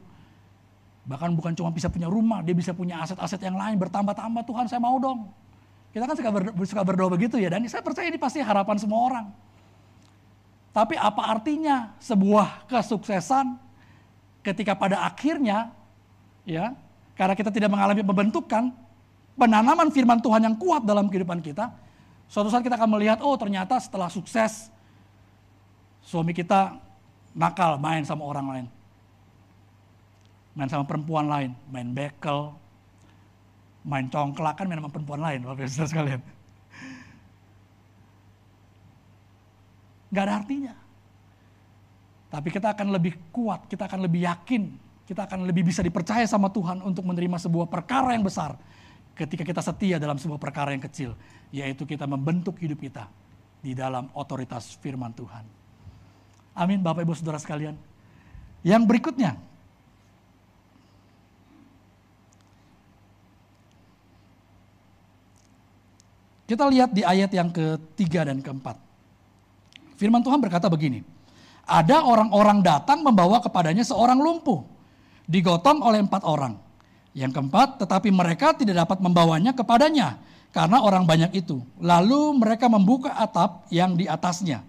Bahkan 1.02 1.34
bukan 1.34 1.52
cuma 1.58 1.74
bisa 1.74 1.90
punya 1.90 2.06
rumah, 2.06 2.46
dia 2.46 2.54
bisa 2.54 2.78
punya 2.78 3.02
aset-aset 3.02 3.42
yang 3.42 3.58
lain 3.58 3.82
bertambah-tambah. 3.82 4.46
Tuhan 4.46 4.66
saya 4.70 4.82
mau 4.82 5.02
dong. 5.02 5.30
Kita 5.92 6.08
kan 6.08 6.16
suka, 6.16 6.30
ber, 6.32 6.44
suka 6.64 6.84
berdoa 6.86 7.10
begitu 7.12 7.36
ya, 7.42 7.52
dan 7.52 7.66
saya 7.68 7.84
percaya 7.84 8.08
ini 8.08 8.22
pasti 8.22 8.40
harapan 8.40 8.78
semua 8.80 9.00
orang. 9.12 9.26
Tapi 10.72 10.96
apa 10.96 11.28
artinya 11.28 11.92
sebuah 12.00 12.64
kesuksesan 12.72 13.60
ketika 14.40 14.72
pada 14.72 15.04
akhirnya 15.04 15.76
ya 16.48 16.72
karena 17.20 17.36
kita 17.36 17.52
tidak 17.52 17.70
mengalami 17.70 18.02
pembentukan 18.08 18.72
penanaman 19.36 19.92
firman 19.92 20.24
Tuhan 20.24 20.48
yang 20.48 20.56
kuat 20.56 20.88
dalam 20.88 21.12
kehidupan 21.12 21.44
kita, 21.44 21.76
suatu 22.32 22.48
saat 22.48 22.64
kita 22.64 22.80
akan 22.80 22.90
melihat 22.96 23.20
oh 23.20 23.36
ternyata 23.36 23.76
setelah 23.84 24.08
sukses 24.08 24.72
suami 26.08 26.32
kita 26.32 26.80
nakal 27.36 27.76
main 27.76 28.08
sama 28.08 28.24
orang 28.24 28.48
lain. 28.48 28.68
Main 30.52 30.68
sama 30.68 30.84
perempuan 30.84 31.32
lain, 31.32 31.56
main 31.72 31.88
bekel, 31.96 32.52
main 33.88 34.12
congklak 34.12 34.60
kan 34.60 34.68
main 34.68 34.84
sama 34.84 34.92
perempuan 34.92 35.22
lain, 35.24 35.48
Bapak 35.48 35.64
Ibu 35.64 35.88
sekalian. 35.88 36.22
Gak 40.12 40.24
ada 40.28 40.34
artinya. 40.44 40.74
Tapi 42.32 42.48
kita 42.52 42.76
akan 42.76 42.96
lebih 42.96 43.16
kuat, 43.32 43.68
kita 43.68 43.88
akan 43.88 44.08
lebih 44.08 44.28
yakin, 44.28 44.76
kita 45.08 45.28
akan 45.28 45.44
lebih 45.48 45.68
bisa 45.68 45.84
dipercaya 45.84 46.24
sama 46.28 46.48
Tuhan 46.52 46.80
untuk 46.84 47.04
menerima 47.04 47.40
sebuah 47.40 47.68
perkara 47.68 48.16
yang 48.16 48.24
besar 48.24 48.56
ketika 49.16 49.44
kita 49.44 49.60
setia 49.60 50.00
dalam 50.00 50.16
sebuah 50.16 50.40
perkara 50.40 50.72
yang 50.72 50.84
kecil, 50.84 51.16
yaitu 51.52 51.84
kita 51.84 52.08
membentuk 52.08 52.56
hidup 52.60 52.80
kita 52.80 53.08
di 53.60 53.76
dalam 53.76 54.08
otoritas 54.16 54.80
firman 54.80 55.12
Tuhan. 55.12 55.44
Amin 56.56 56.80
Bapak 56.80 57.04
Ibu 57.04 57.16
Saudara 57.16 57.40
sekalian. 57.40 57.76
Yang 58.64 58.84
berikutnya, 58.88 59.36
kita 66.52 66.68
lihat 66.68 66.92
di 66.92 67.08
ayat 67.08 67.32
yang 67.32 67.48
ketiga 67.48 68.28
dan 68.28 68.44
keempat. 68.44 68.76
Firman 69.96 70.20
Tuhan 70.20 70.44
berkata 70.44 70.68
begini, 70.68 71.00
ada 71.64 72.04
orang-orang 72.04 72.60
datang 72.60 73.00
membawa 73.00 73.40
kepadanya 73.40 73.88
seorang 73.88 74.20
lumpuh, 74.20 74.68
digotong 75.32 75.80
oleh 75.80 76.04
empat 76.04 76.28
orang. 76.28 76.60
Yang 77.16 77.40
keempat, 77.40 77.80
tetapi 77.80 78.12
mereka 78.12 78.52
tidak 78.52 78.84
dapat 78.84 79.00
membawanya 79.00 79.56
kepadanya, 79.56 80.20
karena 80.52 80.84
orang 80.84 81.08
banyak 81.08 81.32
itu. 81.40 81.64
Lalu 81.80 82.36
mereka 82.36 82.68
membuka 82.68 83.16
atap 83.16 83.64
yang 83.72 83.96
di 83.96 84.12
atasnya. 84.12 84.60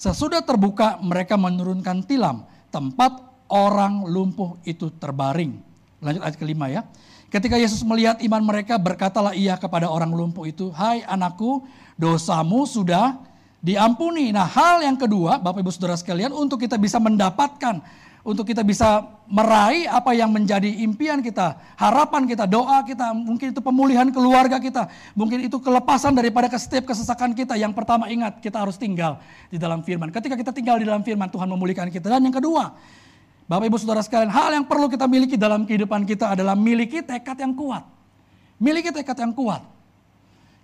Sesudah 0.00 0.40
terbuka, 0.40 0.96
mereka 1.04 1.36
menurunkan 1.36 2.00
tilam, 2.08 2.48
tempat 2.72 3.12
orang 3.52 4.08
lumpuh 4.08 4.56
itu 4.64 4.88
terbaring. 4.88 5.60
Lanjut 6.00 6.22
ayat 6.24 6.36
kelima 6.40 6.72
ya. 6.72 6.84
Ketika 7.26 7.58
Yesus 7.58 7.82
melihat 7.82 8.22
iman 8.22 8.42
mereka, 8.42 8.78
berkatalah 8.78 9.34
ia 9.34 9.58
kepada 9.58 9.90
orang 9.90 10.14
lumpuh 10.14 10.46
itu, 10.46 10.70
Hai 10.70 11.02
anakku, 11.02 11.66
dosamu 11.98 12.62
sudah 12.64 13.18
diampuni. 13.58 14.30
Nah 14.30 14.46
hal 14.46 14.84
yang 14.86 14.94
kedua 14.94 15.42
Bapak 15.42 15.58
Ibu 15.58 15.74
Saudara 15.74 15.98
sekalian 15.98 16.30
untuk 16.30 16.62
kita 16.62 16.78
bisa 16.78 17.02
mendapatkan, 17.02 17.82
untuk 18.22 18.46
kita 18.46 18.62
bisa 18.62 19.02
meraih 19.26 19.90
apa 19.90 20.14
yang 20.14 20.30
menjadi 20.30 20.70
impian 20.86 21.18
kita, 21.18 21.58
harapan 21.74 22.30
kita, 22.30 22.46
doa 22.46 22.78
kita, 22.86 23.10
mungkin 23.10 23.50
itu 23.50 23.58
pemulihan 23.58 24.06
keluarga 24.14 24.62
kita, 24.62 24.86
mungkin 25.18 25.50
itu 25.50 25.58
kelepasan 25.58 26.14
daripada 26.14 26.46
setiap 26.54 26.94
kesesakan 26.94 27.34
kita. 27.34 27.58
Yang 27.58 27.74
pertama 27.74 28.06
ingat 28.06 28.38
kita 28.38 28.62
harus 28.62 28.78
tinggal 28.78 29.18
di 29.50 29.58
dalam 29.58 29.82
firman. 29.82 30.14
Ketika 30.14 30.38
kita 30.38 30.54
tinggal 30.54 30.78
di 30.78 30.86
dalam 30.86 31.02
firman 31.02 31.26
Tuhan 31.26 31.50
memulihkan 31.50 31.90
kita. 31.90 32.06
Dan 32.06 32.22
yang 32.22 32.34
kedua, 32.38 32.70
Bapak 33.46 33.70
Ibu 33.70 33.78
Saudara 33.78 34.02
sekalian, 34.02 34.26
hal 34.26 34.58
yang 34.58 34.66
perlu 34.66 34.90
kita 34.90 35.06
miliki 35.06 35.38
dalam 35.38 35.62
kehidupan 35.62 36.02
kita 36.02 36.34
adalah 36.34 36.58
miliki 36.58 36.98
tekad 36.98 37.38
yang 37.38 37.54
kuat. 37.54 37.86
Miliki 38.58 38.90
tekad 38.90 39.14
yang 39.22 39.30
kuat. 39.30 39.62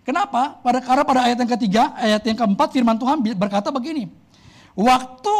Kenapa? 0.02 0.58
Pada 0.58 0.82
karena 0.82 1.06
pada 1.06 1.20
ayat 1.30 1.38
yang 1.38 1.50
ketiga, 1.54 1.94
ayat 1.94 2.26
yang 2.26 2.34
keempat 2.34 2.74
firman 2.74 2.98
Tuhan 2.98 3.22
berkata 3.38 3.70
begini. 3.70 4.10
Waktu 4.74 5.34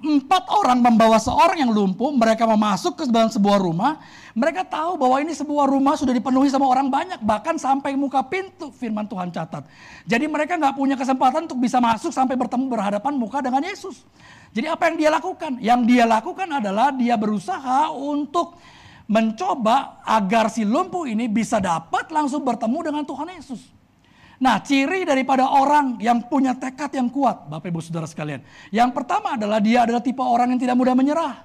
empat 0.00 0.48
orang 0.48 0.80
membawa 0.80 1.20
seorang 1.20 1.60
yang 1.60 1.76
lumpuh, 1.76 2.08
mereka 2.16 2.48
memasuk 2.48 2.96
ke 2.96 3.04
dalam 3.12 3.28
sebuah 3.28 3.60
rumah, 3.60 4.00
mereka 4.32 4.64
tahu 4.64 4.96
bahwa 4.96 5.20
ini 5.20 5.36
sebuah 5.36 5.68
rumah 5.68 5.92
sudah 5.92 6.16
dipenuhi 6.16 6.48
sama 6.48 6.72
orang 6.72 6.88
banyak, 6.88 7.20
bahkan 7.20 7.60
sampai 7.60 7.98
muka 8.00 8.24
pintu 8.24 8.72
firman 8.72 9.04
Tuhan 9.04 9.28
catat. 9.28 9.68
Jadi 10.08 10.24
mereka 10.24 10.56
nggak 10.56 10.72
punya 10.72 10.96
kesempatan 10.96 11.44
untuk 11.50 11.60
bisa 11.60 11.82
masuk 11.84 12.16
sampai 12.16 12.32
bertemu 12.32 12.64
berhadapan 12.64 13.12
muka 13.12 13.44
dengan 13.44 13.60
Yesus. 13.60 14.08
Jadi 14.52 14.66
apa 14.66 14.82
yang 14.88 14.96
dia 14.96 15.10
lakukan? 15.12 15.52
Yang 15.60 15.80
dia 15.88 16.04
lakukan 16.08 16.48
adalah 16.48 16.88
dia 16.94 17.14
berusaha 17.20 17.92
untuk 17.92 18.56
mencoba 19.08 20.04
agar 20.04 20.52
si 20.52 20.68
lumpuh 20.68 21.08
ini 21.08 21.28
bisa 21.32 21.56
dapat 21.60 22.12
langsung 22.12 22.44
bertemu 22.44 22.92
dengan 22.92 23.02
Tuhan 23.08 23.28
Yesus. 23.40 23.62
Nah, 24.38 24.62
ciri 24.62 25.02
daripada 25.02 25.50
orang 25.50 25.98
yang 25.98 26.22
punya 26.30 26.54
tekad 26.54 26.94
yang 26.94 27.10
kuat, 27.10 27.50
Bapak 27.50 27.74
Ibu 27.74 27.82
Saudara 27.82 28.06
sekalian. 28.06 28.38
Yang 28.70 28.94
pertama 28.94 29.34
adalah 29.34 29.58
dia 29.58 29.82
adalah 29.82 29.98
tipe 29.98 30.22
orang 30.22 30.54
yang 30.54 30.60
tidak 30.62 30.78
mudah 30.78 30.94
menyerah. 30.94 31.42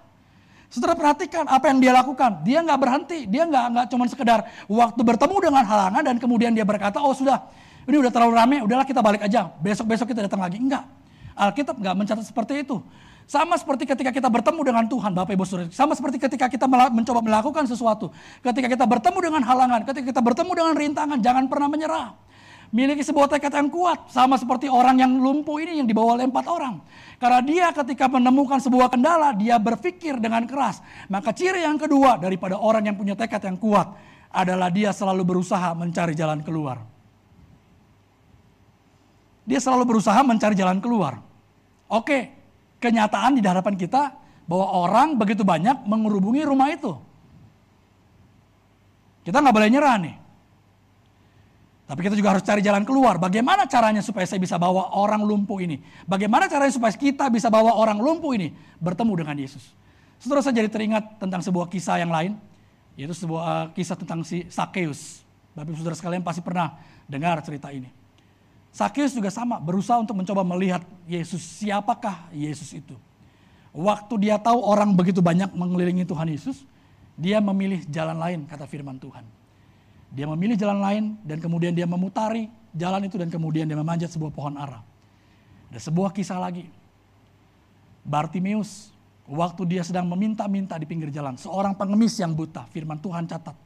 Saudara 0.69 0.93
perhatikan 0.93 1.49
apa 1.49 1.73
yang 1.73 1.81
dia 1.81 1.93
lakukan. 1.93 2.45
Dia 2.45 2.61
nggak 2.61 2.79
berhenti, 2.81 3.19
dia 3.25 3.49
nggak 3.49 3.65
nggak 3.73 3.85
cuma 3.89 4.05
sekedar 4.09 4.45
waktu 4.69 5.01
bertemu 5.01 5.37
dengan 5.41 5.63
halangan 5.65 6.01
dan 6.05 6.15
kemudian 6.21 6.53
dia 6.53 6.65
berkata, 6.65 7.01
oh 7.01 7.13
sudah, 7.17 7.49
ini 7.89 7.97
udah 7.97 8.11
terlalu 8.13 8.33
rame, 8.37 8.57
udahlah 8.61 8.85
kita 8.85 9.01
balik 9.01 9.25
aja. 9.25 9.49
Besok-besok 9.57 10.13
kita 10.13 10.29
datang 10.29 10.41
lagi. 10.41 10.61
Enggak. 10.61 10.85
Alkitab 11.33 11.77
nggak 11.77 11.95
mencatat 11.97 12.25
seperti 12.25 12.65
itu. 12.65 12.81
Sama 13.23 13.55
seperti 13.55 13.87
ketika 13.87 14.11
kita 14.11 14.27
bertemu 14.27 14.61
dengan 14.67 14.83
Tuhan, 14.85 15.15
Bapak 15.15 15.31
Ibu 15.31 15.45
Saudara. 15.47 15.71
Sama 15.71 15.95
seperti 15.95 16.19
ketika 16.19 16.51
kita 16.51 16.67
mencoba 16.67 17.23
melakukan 17.23 17.63
sesuatu. 17.63 18.11
Ketika 18.43 18.67
kita 18.67 18.83
bertemu 18.83 19.19
dengan 19.31 19.41
halangan, 19.47 19.79
ketika 19.87 20.11
kita 20.11 20.21
bertemu 20.21 20.51
dengan 20.51 20.73
rintangan, 20.75 21.17
jangan 21.23 21.47
pernah 21.47 21.71
menyerah 21.71 22.07
miliki 22.73 23.05
sebuah 23.05 23.29
tekad 23.29 23.53
yang 23.53 23.69
kuat. 23.69 24.09
Sama 24.09 24.35
seperti 24.35 24.65
orang 24.67 24.97
yang 24.97 25.13
lumpuh 25.21 25.61
ini 25.61 25.79
yang 25.79 25.87
dibawa 25.87 26.17
oleh 26.19 26.25
empat 26.25 26.45
orang. 26.49 26.81
Karena 27.21 27.39
dia 27.45 27.67
ketika 27.71 28.09
menemukan 28.09 28.57
sebuah 28.59 28.89
kendala, 28.89 29.31
dia 29.37 29.61
berpikir 29.61 30.17
dengan 30.17 30.43
keras. 30.49 30.81
Maka 31.07 31.31
ciri 31.31 31.63
yang 31.63 31.77
kedua 31.77 32.17
daripada 32.17 32.57
orang 32.57 32.89
yang 32.89 32.97
punya 32.97 33.13
tekad 33.13 33.45
yang 33.45 33.61
kuat 33.61 33.93
adalah 34.33 34.73
dia 34.73 34.89
selalu 34.89 35.21
berusaha 35.21 35.77
mencari 35.77 36.17
jalan 36.17 36.41
keluar. 36.41 36.92
Dia 39.43 39.59
selalu 39.59 39.95
berusaha 39.95 40.19
mencari 40.23 40.55
jalan 40.55 40.79
keluar. 40.79 41.19
Oke, 41.91 42.31
kenyataan 42.79 43.35
di 43.35 43.43
hadapan 43.43 43.75
kita 43.75 44.15
bahwa 44.47 44.67
orang 44.87 45.15
begitu 45.19 45.43
banyak 45.43 45.83
mengerubungi 45.87 46.43
rumah 46.47 46.71
itu. 46.71 46.95
Kita 49.23 49.39
nggak 49.39 49.55
boleh 49.55 49.69
nyerah 49.71 49.95
nih. 49.99 50.15
Tapi 51.83 51.99
kita 51.99 52.15
juga 52.15 52.35
harus 52.35 52.43
cari 52.43 52.63
jalan 52.63 52.87
keluar. 52.87 53.19
Bagaimana 53.19 53.67
caranya 53.67 53.99
supaya 53.99 54.23
saya 54.23 54.39
bisa 54.39 54.55
bawa 54.55 54.95
orang 54.95 55.19
lumpuh 55.19 55.59
ini? 55.59 55.83
Bagaimana 56.07 56.47
caranya 56.47 56.71
supaya 56.71 56.95
kita 56.95 57.27
bisa 57.27 57.51
bawa 57.51 57.75
orang 57.75 57.99
lumpuh 57.99 58.31
ini 58.35 58.55
bertemu 58.79 59.13
dengan 59.19 59.35
Yesus? 59.35 59.75
Setelah 60.19 60.39
saya 60.39 60.55
jadi 60.63 60.71
teringat 60.71 61.19
tentang 61.19 61.43
sebuah 61.43 61.67
kisah 61.67 61.99
yang 61.99 62.07
lain, 62.07 62.39
yaitu 62.95 63.11
sebuah 63.11 63.41
uh, 63.43 63.65
kisah 63.75 63.99
tentang 63.99 64.23
si 64.23 64.47
Sakeus. 64.47 65.27
Bapak 65.51 65.75
saudara 65.75 65.95
sekalian 65.99 66.23
pasti 66.23 66.39
pernah 66.39 66.79
dengar 67.05 67.43
cerita 67.43 67.69
ini. 67.69 68.02
Sakeus 68.73 69.13
juga 69.13 69.29
sama, 69.29 69.61
berusaha 69.61 70.01
untuk 70.01 70.17
mencoba 70.17 70.41
melihat 70.41 70.81
Yesus. 71.05 71.45
Siapakah 71.61 72.33
Yesus 72.33 72.73
itu? 72.73 72.97
Waktu 73.69 74.13
dia 74.17 74.41
tahu 74.41 74.65
orang 74.65 74.97
begitu 74.97 75.21
banyak 75.21 75.53
mengelilingi 75.53 76.09
Tuhan 76.09 76.25
Yesus, 76.25 76.65
dia 77.13 77.37
memilih 77.37 77.85
jalan 77.85 78.17
lain, 78.17 78.39
kata 78.49 78.65
firman 78.65 78.97
Tuhan. 78.97 79.21
Dia 80.09 80.25
memilih 80.25 80.57
jalan 80.57 80.81
lain 80.81 81.03
dan 81.21 81.37
kemudian 81.37 81.73
dia 81.73 81.85
memutari 81.85 82.49
jalan 82.73 83.05
itu 83.05 83.17
dan 83.21 83.29
kemudian 83.29 83.69
dia 83.69 83.77
memanjat 83.77 84.09
sebuah 84.09 84.33
pohon 84.33 84.57
ara. 84.57 84.81
Ada 85.69 85.89
sebuah 85.89 86.09
kisah 86.09 86.41
lagi. 86.41 86.65
Bartimeus, 88.01 88.89
waktu 89.29 89.69
dia 89.69 89.81
sedang 89.85 90.09
meminta-minta 90.09 90.77
di 90.81 90.89
pinggir 90.89 91.13
jalan, 91.13 91.37
seorang 91.37 91.77
pengemis 91.77 92.17
yang 92.17 92.33
buta, 92.33 92.65
firman 92.73 92.97
Tuhan 92.97 93.29
catat. 93.29 93.57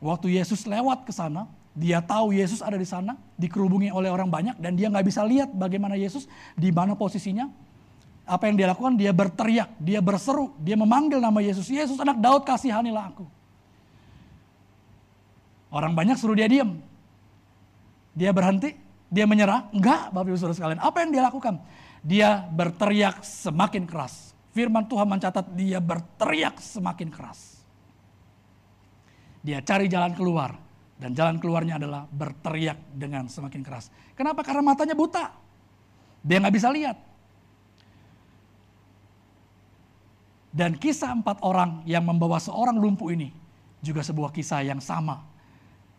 Waktu 0.00 0.40
Yesus 0.40 0.64
lewat 0.64 1.04
ke 1.04 1.12
sana, 1.12 1.48
dia 1.72 2.04
tahu 2.04 2.36
Yesus 2.36 2.60
ada 2.60 2.76
di 2.76 2.84
sana, 2.84 3.16
dikerubungi 3.40 3.88
oleh 3.88 4.12
orang 4.12 4.28
banyak 4.28 4.60
dan 4.60 4.76
dia 4.76 4.92
nggak 4.92 5.06
bisa 5.08 5.24
lihat 5.24 5.48
bagaimana 5.56 5.96
Yesus, 5.96 6.28
di 6.52 6.68
mana 6.68 6.92
posisinya. 6.92 7.48
Apa 8.28 8.46
yang 8.46 8.60
dia 8.60 8.68
lakukan? 8.70 8.94
Dia 8.94 9.10
berteriak, 9.10 9.80
dia 9.80 9.98
berseru, 10.04 10.52
dia 10.60 10.76
memanggil 10.76 11.18
nama 11.18 11.40
Yesus. 11.40 11.66
Yesus 11.72 11.98
anak 11.98 12.20
Daud 12.20 12.44
kasihanilah 12.44 13.16
aku. 13.16 13.26
Orang 15.72 15.96
banyak 15.96 16.20
suruh 16.20 16.36
dia 16.36 16.46
diam. 16.46 16.76
Dia 18.12 18.28
berhenti, 18.30 18.76
dia 19.08 19.24
menyerah. 19.24 19.72
Enggak, 19.72 20.12
Bapak 20.12 20.28
Ibu 20.28 20.36
Saudara 20.36 20.54
sekalian. 20.54 20.80
Apa 20.84 21.02
yang 21.02 21.10
dia 21.16 21.24
lakukan? 21.24 21.54
Dia 22.04 22.44
berteriak 22.52 23.24
semakin 23.24 23.88
keras. 23.88 24.36
Firman 24.52 24.84
Tuhan 24.84 25.08
mencatat 25.08 25.48
dia 25.56 25.80
berteriak 25.80 26.60
semakin 26.60 27.08
keras. 27.08 27.64
Dia 29.40 29.64
cari 29.64 29.88
jalan 29.88 30.12
keluar. 30.12 30.71
Dan 31.02 31.18
jalan 31.18 31.42
keluarnya 31.42 31.82
adalah 31.82 32.06
berteriak 32.06 32.78
dengan 32.94 33.26
semakin 33.26 33.66
keras. 33.66 33.90
Kenapa? 34.14 34.46
Karena 34.46 34.62
matanya 34.62 34.94
buta. 34.94 35.34
Dia 36.22 36.38
nggak 36.38 36.54
bisa 36.54 36.70
lihat. 36.70 36.94
Dan 40.54 40.78
kisah 40.78 41.10
empat 41.10 41.42
orang 41.42 41.82
yang 41.90 42.06
membawa 42.06 42.38
seorang 42.38 42.78
lumpuh 42.78 43.10
ini 43.10 43.34
juga 43.82 44.06
sebuah 44.06 44.30
kisah 44.30 44.62
yang 44.62 44.78
sama. 44.78 45.26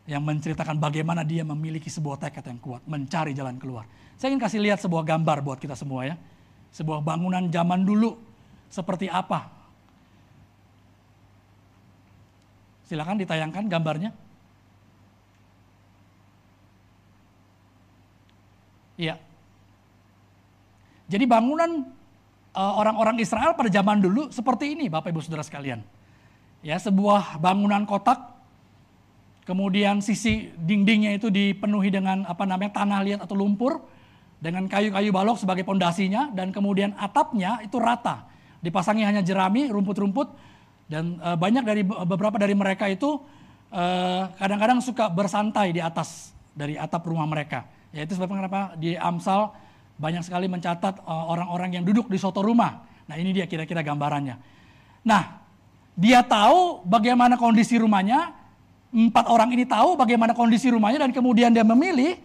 Yang 0.07 0.23
menceritakan 0.23 0.79
bagaimana 0.79 1.27
dia 1.27 1.43
memiliki 1.43 1.91
sebuah 1.91 2.19
tekad 2.23 2.47
yang 2.47 2.59
kuat, 2.63 2.83
mencari 2.87 3.35
jalan 3.35 3.59
keluar. 3.59 3.83
Saya 4.15 4.31
ingin 4.31 4.39
kasih 4.39 4.63
lihat 4.63 4.79
sebuah 4.79 5.03
gambar 5.03 5.43
buat 5.43 5.59
kita 5.59 5.75
semua 5.75 6.07
ya. 6.07 6.15
Sebuah 6.71 7.03
bangunan 7.03 7.51
zaman 7.51 7.83
dulu 7.83 8.15
seperti 8.71 9.11
apa. 9.11 9.51
Silakan 12.87 13.19
ditayangkan 13.19 13.67
gambarnya. 13.67 14.22
Iya. 18.97 19.17
Jadi 21.10 21.25
bangunan 21.25 21.89
uh, 22.53 22.73
orang-orang 22.79 23.19
Israel 23.19 23.58
pada 23.58 23.69
zaman 23.69 23.99
dulu 23.99 24.29
seperti 24.29 24.77
ini 24.77 24.88
Bapak 24.89 25.13
Ibu 25.13 25.21
Saudara 25.21 25.43
sekalian. 25.45 25.84
Ya, 26.63 26.79
sebuah 26.79 27.43
bangunan 27.43 27.84
kotak 27.84 28.34
kemudian 29.43 29.99
sisi 29.99 30.56
dindingnya 30.56 31.19
itu 31.19 31.27
dipenuhi 31.27 31.91
dengan 31.91 32.23
apa 32.23 32.47
namanya 32.47 32.79
tanah 32.79 33.03
liat 33.03 33.19
atau 33.19 33.36
lumpur 33.36 33.84
dengan 34.39 34.67
kayu-kayu 34.71 35.12
balok 35.12 35.39
sebagai 35.39 35.67
pondasinya 35.67 36.32
dan 36.32 36.56
kemudian 36.56 36.95
atapnya 36.95 37.60
itu 37.63 37.75
rata. 37.79 38.27
Dipasangi 38.63 39.03
hanya 39.03 39.19
jerami, 39.19 39.67
rumput-rumput 39.67 40.32
dan 40.88 41.19
uh, 41.19 41.36
banyak 41.36 41.63
dari 41.67 41.84
beberapa 41.84 42.39
dari 42.39 42.56
mereka 42.56 42.88
itu 42.88 43.19
kadang 43.73 43.89
eh, 43.89 44.23
kadang-kadang 44.38 44.79
suka 44.86 45.10
bersantai 45.10 45.73
di 45.73 45.82
atas 45.82 46.29
dari 46.53 46.77
atap 46.77 47.10
rumah 47.10 47.25
mereka. 47.25 47.65
Yaitu 47.93 48.17
sebabnya 48.17 48.45
kenapa 48.45 48.62
di 48.75 48.97
Amsal 48.97 49.53
banyak 50.01 50.25
sekali 50.25 50.49
mencatat 50.49 51.06
uh, 51.06 51.25
orang-orang 51.29 51.79
yang 51.79 51.84
duduk 51.86 52.10
di 52.10 52.17
soto 52.17 52.41
rumah. 52.41 52.84
Nah 53.06 53.15
ini 53.15 53.32
dia 53.32 53.45
kira-kira 53.45 53.86
gambarannya. 53.86 54.36
Nah 55.06 55.23
dia 55.93 56.25
tahu 56.25 56.82
bagaimana 56.89 57.38
kondisi 57.38 57.77
rumahnya, 57.77 58.34
empat 58.89 59.25
orang 59.29 59.53
ini 59.53 59.69
tahu 59.69 59.93
bagaimana 59.93 60.34
kondisi 60.34 60.73
rumahnya 60.73 61.06
dan 61.06 61.12
kemudian 61.13 61.53
dia 61.53 61.62
memilih 61.62 62.17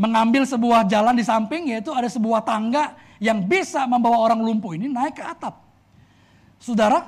mengambil 0.00 0.48
sebuah 0.48 0.88
jalan 0.88 1.12
di 1.12 1.24
samping 1.24 1.76
yaitu 1.76 1.92
ada 1.92 2.08
sebuah 2.08 2.40
tangga 2.40 2.96
yang 3.20 3.44
bisa 3.44 3.84
membawa 3.84 4.24
orang 4.24 4.40
lumpuh 4.40 4.72
ini 4.72 4.88
naik 4.88 5.20
ke 5.20 5.24
atap. 5.24 5.60
Saudara, 6.56 7.04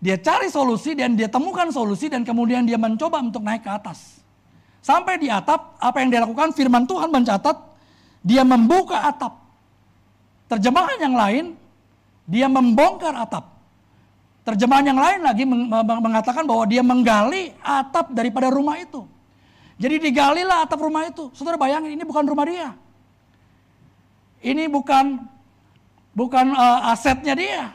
dia 0.00 0.20
cari 0.20 0.48
solusi 0.48 0.96
dan 0.96 1.16
dia 1.16 1.28
temukan 1.28 1.68
solusi 1.72 2.12
dan 2.12 2.24
kemudian 2.24 2.64
dia 2.68 2.80
mencoba 2.80 3.20
untuk 3.20 3.40
naik 3.40 3.64
ke 3.64 3.72
atas. 3.72 4.13
Sampai 4.84 5.16
di 5.16 5.32
atap, 5.32 5.80
apa 5.80 5.96
yang 6.04 6.12
dia 6.12 6.20
lakukan? 6.20 6.52
Firman 6.52 6.84
Tuhan 6.84 7.08
mencatat 7.08 7.56
dia 8.20 8.44
membuka 8.44 9.00
atap. 9.08 9.32
Terjemahan 10.44 11.00
yang 11.00 11.16
lain, 11.16 11.44
dia 12.28 12.52
membongkar 12.52 13.16
atap. 13.16 13.48
Terjemahan 14.44 14.92
yang 14.92 15.00
lain 15.00 15.24
lagi 15.24 15.48
mengatakan 15.80 16.44
bahwa 16.44 16.68
dia 16.68 16.84
menggali 16.84 17.56
atap 17.64 18.12
daripada 18.12 18.52
rumah 18.52 18.76
itu. 18.76 19.08
Jadi 19.80 20.04
digalilah 20.04 20.68
atap 20.68 20.84
rumah 20.84 21.08
itu. 21.08 21.32
Saudara 21.32 21.56
bayangin 21.56 21.96
ini 21.96 22.04
bukan 22.04 22.28
rumah 22.28 22.44
dia. 22.44 22.76
Ini 24.44 24.68
bukan 24.68 25.16
bukan 26.12 26.52
uh, 26.52 26.92
asetnya 26.92 27.32
dia. 27.32 27.72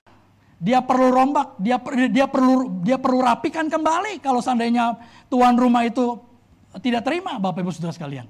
Dia 0.61 0.85
perlu 0.85 1.09
rombak, 1.09 1.57
dia 1.57 1.81
dia 2.13 2.29
perlu 2.29 2.85
dia 2.85 3.01
perlu 3.01 3.25
rapikan 3.25 3.65
kembali 3.65 4.21
kalau 4.21 4.45
seandainya 4.45 4.93
tuan 5.25 5.57
rumah 5.57 5.89
itu 5.89 6.28
tidak 6.77 7.01
terima 7.01 7.41
Bapak 7.41 7.65
Ibu 7.65 7.73
Saudara 7.73 7.89
sekalian. 7.89 8.29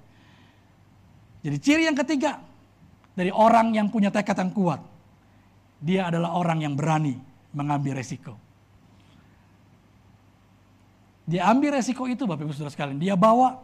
Jadi 1.43 1.57
ciri 1.59 1.83
yang 1.83 1.97
ketiga 1.99 2.39
dari 3.11 3.35
orang 3.35 3.75
yang 3.75 3.91
punya 3.91 4.07
tekad 4.07 4.39
yang 4.39 4.55
kuat. 4.55 4.79
Dia 5.79 6.07
adalah 6.07 6.35
orang 6.35 6.63
yang 6.63 6.75
berani 6.75 7.19
mengambil 7.51 7.99
resiko. 7.99 8.35
Dia 11.27 11.51
ambil 11.51 11.79
resiko 11.79 12.07
itu 12.07 12.23
Bapak 12.23 12.47
Ibu 12.47 12.55
Saudara 12.55 12.71
sekalian. 12.71 12.99
Dia 12.99 13.19
bawa 13.19 13.59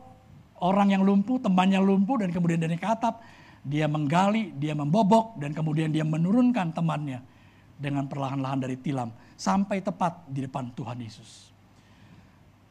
orang 0.60 0.92
yang 0.92 1.04
lumpuh, 1.08 1.40
temannya 1.40 1.80
lumpuh 1.80 2.20
dan 2.20 2.36
kemudian 2.36 2.60
dari 2.60 2.76
ke 2.76 2.88
atap. 2.88 3.24
Dia 3.66 3.90
menggali, 3.90 4.54
dia 4.54 4.78
membobok 4.78 5.42
dan 5.42 5.50
kemudian 5.56 5.90
dia 5.90 6.06
menurunkan 6.06 6.70
temannya 6.76 7.24
dengan 7.76 8.06
perlahan-lahan 8.06 8.62
dari 8.62 8.78
tilam 8.80 9.12
sampai 9.36 9.82
tepat 9.84 10.24
di 10.30 10.46
depan 10.46 10.72
Tuhan 10.78 10.96
Yesus. 11.02 11.52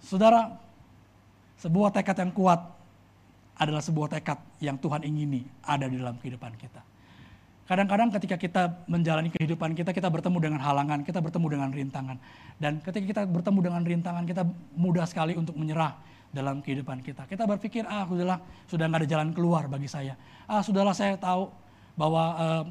Saudara, 0.00 0.54
sebuah 1.60 1.94
tekad 1.94 2.16
yang 2.22 2.32
kuat 2.34 2.60
adalah 3.54 3.82
sebuah 3.82 4.18
tekad 4.18 4.38
yang 4.58 4.76
Tuhan 4.78 5.06
ingini 5.06 5.46
ada 5.62 5.86
di 5.86 5.98
dalam 5.98 6.18
kehidupan 6.18 6.58
kita. 6.58 6.82
Kadang-kadang 7.64 8.12
ketika 8.12 8.36
kita 8.36 8.62
menjalani 8.84 9.32
kehidupan 9.32 9.72
kita, 9.72 9.96
kita 9.96 10.12
bertemu 10.12 10.36
dengan 10.36 10.60
halangan, 10.60 11.00
kita 11.00 11.24
bertemu 11.24 11.46
dengan 11.48 11.68
rintangan. 11.72 12.16
Dan 12.60 12.84
ketika 12.84 13.04
kita 13.08 13.22
bertemu 13.24 13.60
dengan 13.64 13.82
rintangan, 13.88 14.24
kita 14.28 14.44
mudah 14.76 15.08
sekali 15.08 15.32
untuk 15.32 15.56
menyerah 15.56 15.96
dalam 16.28 16.60
kehidupan 16.60 17.00
kita. 17.00 17.24
Kita 17.24 17.48
berpikir, 17.48 17.88
ah 17.88 18.04
sudahlah, 18.04 18.36
sudah 18.68 18.84
nggak 18.84 19.00
ada 19.00 19.08
jalan 19.08 19.28
keluar 19.32 19.64
bagi 19.64 19.88
saya. 19.88 20.12
Ah 20.44 20.60
sudahlah 20.60 20.92
saya 20.92 21.16
tahu 21.16 21.48
bahwa 21.96 22.22
uh, 22.36 22.64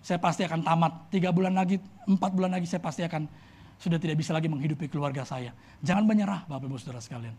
saya 0.00 0.16
pasti 0.16 0.48
akan 0.48 0.64
tamat. 0.64 1.12
Tiga 1.12 1.28
bulan 1.36 1.52
lagi, 1.52 1.76
empat 2.08 2.32
bulan 2.32 2.56
lagi 2.56 2.64
saya 2.64 2.80
pasti 2.80 3.04
akan 3.04 3.28
sudah 3.76 4.00
tidak 4.00 4.16
bisa 4.16 4.32
lagi 4.32 4.48
menghidupi 4.48 4.88
keluarga 4.88 5.20
saya. 5.28 5.52
Jangan 5.84 6.08
menyerah 6.08 6.48
Bapak 6.48 6.64
Ibu 6.64 6.80
Saudara 6.80 7.04
sekalian. 7.04 7.36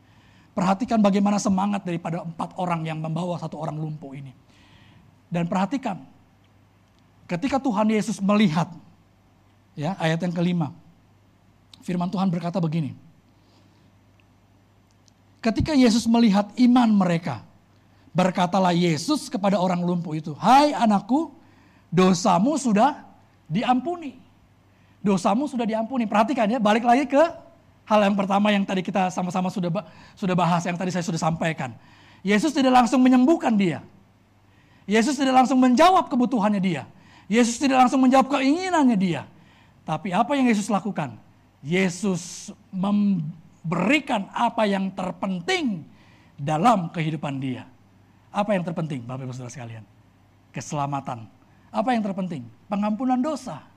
Perhatikan 0.51 0.99
bagaimana 0.99 1.39
semangat 1.39 1.87
daripada 1.87 2.27
empat 2.27 2.51
orang 2.59 2.83
yang 2.83 2.99
membawa 2.99 3.39
satu 3.39 3.55
orang 3.55 3.79
lumpuh 3.79 4.11
ini. 4.11 4.35
Dan 5.31 5.47
perhatikan, 5.47 6.03
ketika 7.23 7.55
Tuhan 7.55 7.87
Yesus 7.87 8.19
melihat, 8.19 8.67
ya 9.79 9.95
ayat 9.95 10.19
yang 10.19 10.35
kelima, 10.35 10.75
firman 11.79 12.11
Tuhan 12.11 12.27
berkata 12.27 12.59
begini, 12.59 12.91
ketika 15.39 15.71
Yesus 15.71 16.03
melihat 16.03 16.51
iman 16.59 16.89
mereka, 16.91 17.47
berkatalah 18.11 18.75
Yesus 18.75 19.31
kepada 19.31 19.55
orang 19.55 19.79
lumpuh 19.79 20.19
itu, 20.19 20.35
Hai 20.35 20.75
anakku, 20.75 21.31
dosamu 21.87 22.59
sudah 22.59 23.07
diampuni. 23.47 24.19
Dosamu 24.99 25.47
sudah 25.47 25.63
diampuni. 25.63 26.03
Perhatikan 26.05 26.45
ya, 26.51 26.59
balik 26.59 26.83
lagi 26.83 27.07
ke 27.07 27.23
hal 27.85 27.99
yang 28.05 28.15
pertama 28.15 28.53
yang 28.53 28.63
tadi 28.63 28.85
kita 28.85 29.09
sama-sama 29.09 29.49
sudah 29.51 29.69
sudah 30.15 30.35
bahas, 30.35 30.63
yang 30.65 30.77
tadi 30.77 30.93
saya 30.93 31.05
sudah 31.05 31.19
sampaikan. 31.19 31.73
Yesus 32.21 32.53
tidak 32.53 32.73
langsung 32.73 33.01
menyembuhkan 33.01 33.57
dia. 33.57 33.81
Yesus 34.85 35.17
tidak 35.17 35.41
langsung 35.41 35.57
menjawab 35.57 36.09
kebutuhannya 36.09 36.61
dia. 36.61 36.83
Yesus 37.31 37.57
tidak 37.57 37.87
langsung 37.87 38.03
menjawab 38.03 38.27
keinginannya 38.37 38.97
dia. 38.97 39.21
Tapi 39.87 40.13
apa 40.13 40.35
yang 40.37 40.45
Yesus 40.51 40.69
lakukan? 40.69 41.17
Yesus 41.61 42.53
memberikan 42.69 44.29
apa 44.33 44.65
yang 44.69 44.93
terpenting 44.93 45.85
dalam 46.37 46.89
kehidupan 46.89 47.39
dia. 47.41 47.65
Apa 48.31 48.55
yang 48.55 48.63
terpenting 48.65 49.03
Bapak 49.05 49.25
Ibu 49.27 49.33
Saudara 49.33 49.53
sekalian? 49.53 49.83
Keselamatan. 50.51 51.25
Apa 51.71 51.95
yang 51.95 52.03
terpenting? 52.03 52.43
Pengampunan 52.67 53.19
dosa. 53.19 53.70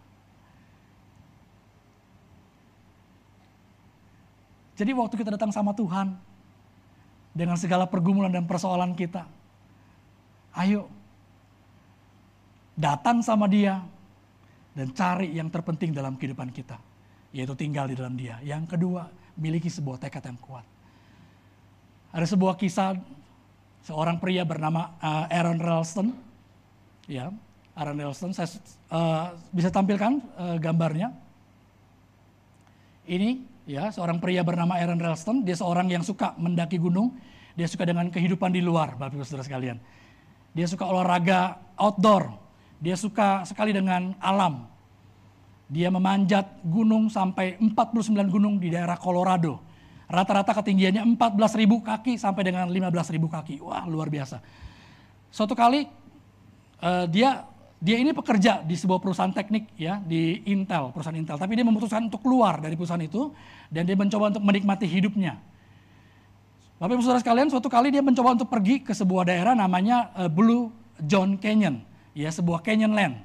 Jadi 4.75 4.91
waktu 4.91 5.15
kita 5.15 5.39
datang 5.39 5.55
sama 5.55 5.71
Tuhan, 5.71 6.19
dengan 7.35 7.59
segala 7.59 7.87
pergumulan 7.91 8.31
dan 8.31 8.47
persoalan 8.47 8.95
kita, 8.95 9.27
ayo 10.55 10.87
datang 12.79 13.23
sama 13.23 13.51
dia 13.51 13.83
dan 14.75 14.91
cari 14.95 15.35
yang 15.35 15.51
terpenting 15.51 15.95
dalam 15.95 16.15
kehidupan 16.15 16.51
kita, 16.55 16.79
yaitu 17.35 17.55
tinggal 17.59 17.91
di 17.91 17.99
dalam 17.99 18.15
dia. 18.15 18.39
Yang 18.43 18.75
kedua, 18.79 19.11
miliki 19.39 19.67
sebuah 19.71 19.99
tekad 19.99 20.27
yang 20.31 20.39
kuat. 20.39 20.67
Ada 22.15 22.27
sebuah 22.31 22.55
kisah 22.55 22.95
seorang 23.83 24.23
pria 24.23 24.47
bernama 24.47 24.95
uh, 25.03 25.27
Aaron 25.31 25.59
Ralston, 25.59 26.15
ya, 27.11 27.35
Aaron 27.75 27.99
Ralston, 27.99 28.31
saya 28.31 28.47
uh, 28.95 29.35
bisa 29.51 29.71
tampilkan 29.75 30.23
uh, 30.39 30.57
gambarnya. 30.63 31.11
Ini 33.05 33.54
ya 33.65 33.93
seorang 33.93 34.21
pria 34.21 34.45
bernama 34.45 34.77
Aaron 34.77 35.01
Ralston. 35.01 35.43
Dia 35.45 35.57
seorang 35.57 35.89
yang 35.89 36.05
suka 36.05 36.37
mendaki 36.37 36.81
gunung. 36.81 37.17
Dia 37.55 37.71
suka 37.71 37.87
dengan 37.87 38.11
kehidupan 38.11 38.51
di 38.51 38.59
luar, 38.59 38.99
Bapak 38.99 39.15
Ibu 39.15 39.23
Saudara 39.23 39.47
sekalian. 39.47 39.79
Dia 40.55 40.67
suka 40.67 40.87
olahraga 40.87 41.59
outdoor. 41.79 42.35
Dia 42.83 42.99
suka 42.99 43.47
sekali 43.47 43.71
dengan 43.71 44.15
alam. 44.19 44.67
Dia 45.71 45.89
memanjat 45.89 46.61
gunung 46.67 47.09
sampai 47.09 47.57
49 47.63 48.11
gunung 48.29 48.59
di 48.59 48.75
daerah 48.75 48.99
Colorado. 48.99 49.63
Rata-rata 50.05 50.53
ketinggiannya 50.61 51.17
14.000 51.17 51.65
kaki 51.81 52.13
sampai 52.21 52.43
dengan 52.45 52.69
15.000 52.69 53.17
kaki. 53.25 53.55
Wah, 53.65 53.89
luar 53.89 54.13
biasa. 54.13 54.43
Suatu 55.33 55.57
kali 55.57 55.89
uh, 56.85 57.07
dia 57.09 57.49
dia 57.85 58.01
ini 58.01 58.17
pekerja 58.17 58.65
di 58.65 58.73
sebuah 58.81 58.97
perusahaan 58.97 59.29
teknik 59.29 59.77
ya 59.77 60.01
di 60.01 60.41
Intel, 60.49 60.89
perusahaan 60.89 61.13
Intel. 61.13 61.37
Tapi 61.37 61.53
dia 61.53 61.69
memutuskan 61.69 62.09
untuk 62.09 62.25
keluar 62.25 62.57
dari 62.57 62.81
perusahaan 62.81 63.05
itu 63.05 63.29
dan 63.69 63.85
dia 63.85 63.93
mencoba 63.93 64.33
untuk 64.33 64.41
menikmati 64.41 64.89
hidupnya. 64.89 65.37
Bapak 66.81 66.97
Ibu 66.97 67.05
Saudara 67.05 67.21
sekalian, 67.21 67.53
suatu 67.53 67.69
kali 67.69 67.93
dia 67.93 68.01
mencoba 68.01 68.41
untuk 68.41 68.49
pergi 68.49 68.81
ke 68.81 68.97
sebuah 68.97 69.29
daerah 69.29 69.53
namanya 69.53 70.09
uh, 70.17 70.33
Blue 70.33 70.73
John 71.05 71.37
Canyon, 71.37 71.85
ya 72.17 72.33
sebuah 72.33 72.65
canyon 72.65 72.97
land 72.97 73.21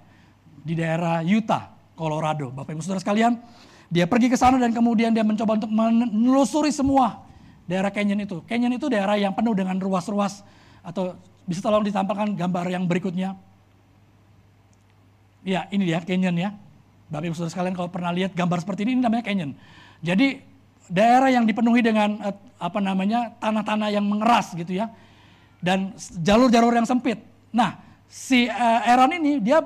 di 0.67 0.75
daerah 0.75 1.23
Utah, 1.23 1.71
Colorado. 1.95 2.51
Bapak 2.51 2.75
Ibu 2.75 2.83
Saudara 2.83 2.99
sekalian, 2.99 3.39
dia 3.87 4.11
pergi 4.11 4.27
ke 4.27 4.35
sana 4.35 4.59
dan 4.59 4.75
kemudian 4.75 5.15
dia 5.15 5.23
mencoba 5.23 5.55
untuk 5.55 5.71
menelusuri 5.71 6.75
semua 6.75 7.23
daerah 7.63 7.95
canyon 7.95 8.27
itu. 8.27 8.43
Canyon 8.43 8.75
itu 8.75 8.91
daerah 8.91 9.15
yang 9.15 9.31
penuh 9.31 9.55
dengan 9.55 9.79
ruas-ruas 9.79 10.43
atau 10.83 11.15
bisa 11.47 11.63
tolong 11.63 11.87
ditampilkan 11.87 12.35
gambar 12.35 12.65
yang 12.67 12.83
berikutnya. 12.85 13.39
Ya, 15.43 15.67
ini 15.71 15.87
dia 15.87 16.03
canyon 16.03 16.35
ya. 16.35 16.49
Bapak 17.09 17.25
Ibu 17.25 17.35
Saudara 17.35 17.53
sekalian 17.53 17.75
kalau 17.75 17.89
pernah 17.89 18.11
lihat 18.13 18.37
gambar 18.37 18.61
seperti 18.61 18.85
ini, 18.85 18.99
ini 18.99 19.01
namanya 19.01 19.23
canyon. 19.25 19.57
Jadi 20.03 20.39
daerah 20.89 21.29
yang 21.33 21.45
dipenuhi 21.47 21.81
dengan 21.81 22.21
eh, 22.21 22.35
apa 22.59 22.79
namanya 22.81 23.33
tanah-tanah 23.41 23.89
yang 23.89 24.05
mengeras 24.05 24.53
gitu 24.53 24.77
ya. 24.77 24.91
Dan 25.59 25.95
jalur-jalur 26.23 26.71
yang 26.71 26.87
sempit. 26.87 27.19
Nah, 27.51 27.75
si 28.07 28.47
Aaron 28.47 29.11
ini 29.19 29.43
dia 29.43 29.59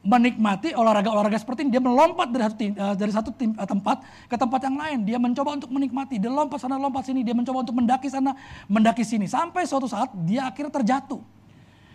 menikmati 0.00 0.72
olahraga-olahraga 0.72 1.36
seperti 1.36 1.68
ini. 1.68 1.76
Dia 1.76 1.82
melompat 1.84 2.28
dari 2.32 2.44
satu, 2.48 2.64
uh, 2.64 2.94
dari 2.96 3.12
satu 3.12 3.30
tempat 3.36 3.96
ke 4.28 4.36
tempat 4.36 4.60
yang 4.64 4.76
lain. 4.80 4.98
Dia 5.04 5.18
mencoba 5.20 5.56
untuk 5.56 5.70
menikmati. 5.72 6.16
Dia 6.16 6.32
lompat 6.32 6.60
sana, 6.60 6.80
lompat 6.80 7.04
sini. 7.04 7.20
Dia 7.20 7.36
mencoba 7.36 7.64
untuk 7.64 7.76
mendaki 7.76 8.08
sana, 8.08 8.32
mendaki 8.64 9.04
sini. 9.04 9.28
Sampai 9.28 9.68
suatu 9.68 9.84
saat 9.84 10.12
dia 10.24 10.48
akhirnya 10.48 10.72
terjatuh. 10.72 11.20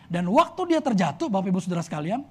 Dan 0.06 0.30
waktu 0.30 0.62
dia 0.70 0.80
terjatuh, 0.86 1.34
Bapak 1.34 1.50
Ibu 1.50 1.60
Saudara 1.66 1.82
sekalian, 1.82 2.22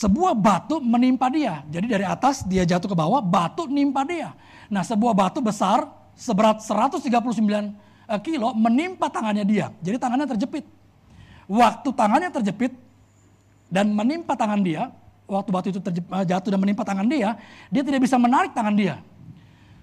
sebuah 0.00 0.32
batu 0.32 0.80
menimpa 0.80 1.28
dia. 1.28 1.60
Jadi 1.68 1.86
dari 1.92 2.08
atas 2.08 2.40
dia 2.48 2.64
jatuh 2.64 2.88
ke 2.88 2.96
bawah, 2.96 3.20
batu 3.20 3.68
menimpa 3.68 4.00
dia. 4.08 4.32
Nah 4.72 4.80
sebuah 4.80 5.12
batu 5.12 5.44
besar 5.44 5.84
seberat 6.16 6.64
139 6.64 7.04
eh, 7.12 8.20
kilo 8.24 8.56
menimpa 8.56 9.12
tangannya 9.12 9.44
dia. 9.44 9.68
Jadi 9.84 10.00
tangannya 10.00 10.24
terjepit. 10.24 10.64
Waktu 11.44 11.88
tangannya 11.92 12.32
terjepit 12.32 12.72
dan 13.68 13.92
menimpa 13.92 14.32
tangan 14.32 14.64
dia, 14.64 14.88
waktu 15.28 15.50
batu 15.52 15.68
itu 15.68 15.80
terjepit, 15.84 16.08
eh, 16.08 16.24
jatuh 16.24 16.48
dan 16.56 16.60
menimpa 16.64 16.80
tangan 16.80 17.04
dia, 17.04 17.36
dia 17.68 17.82
tidak 17.84 18.00
bisa 18.00 18.16
menarik 18.16 18.56
tangan 18.56 18.72
dia. 18.72 19.04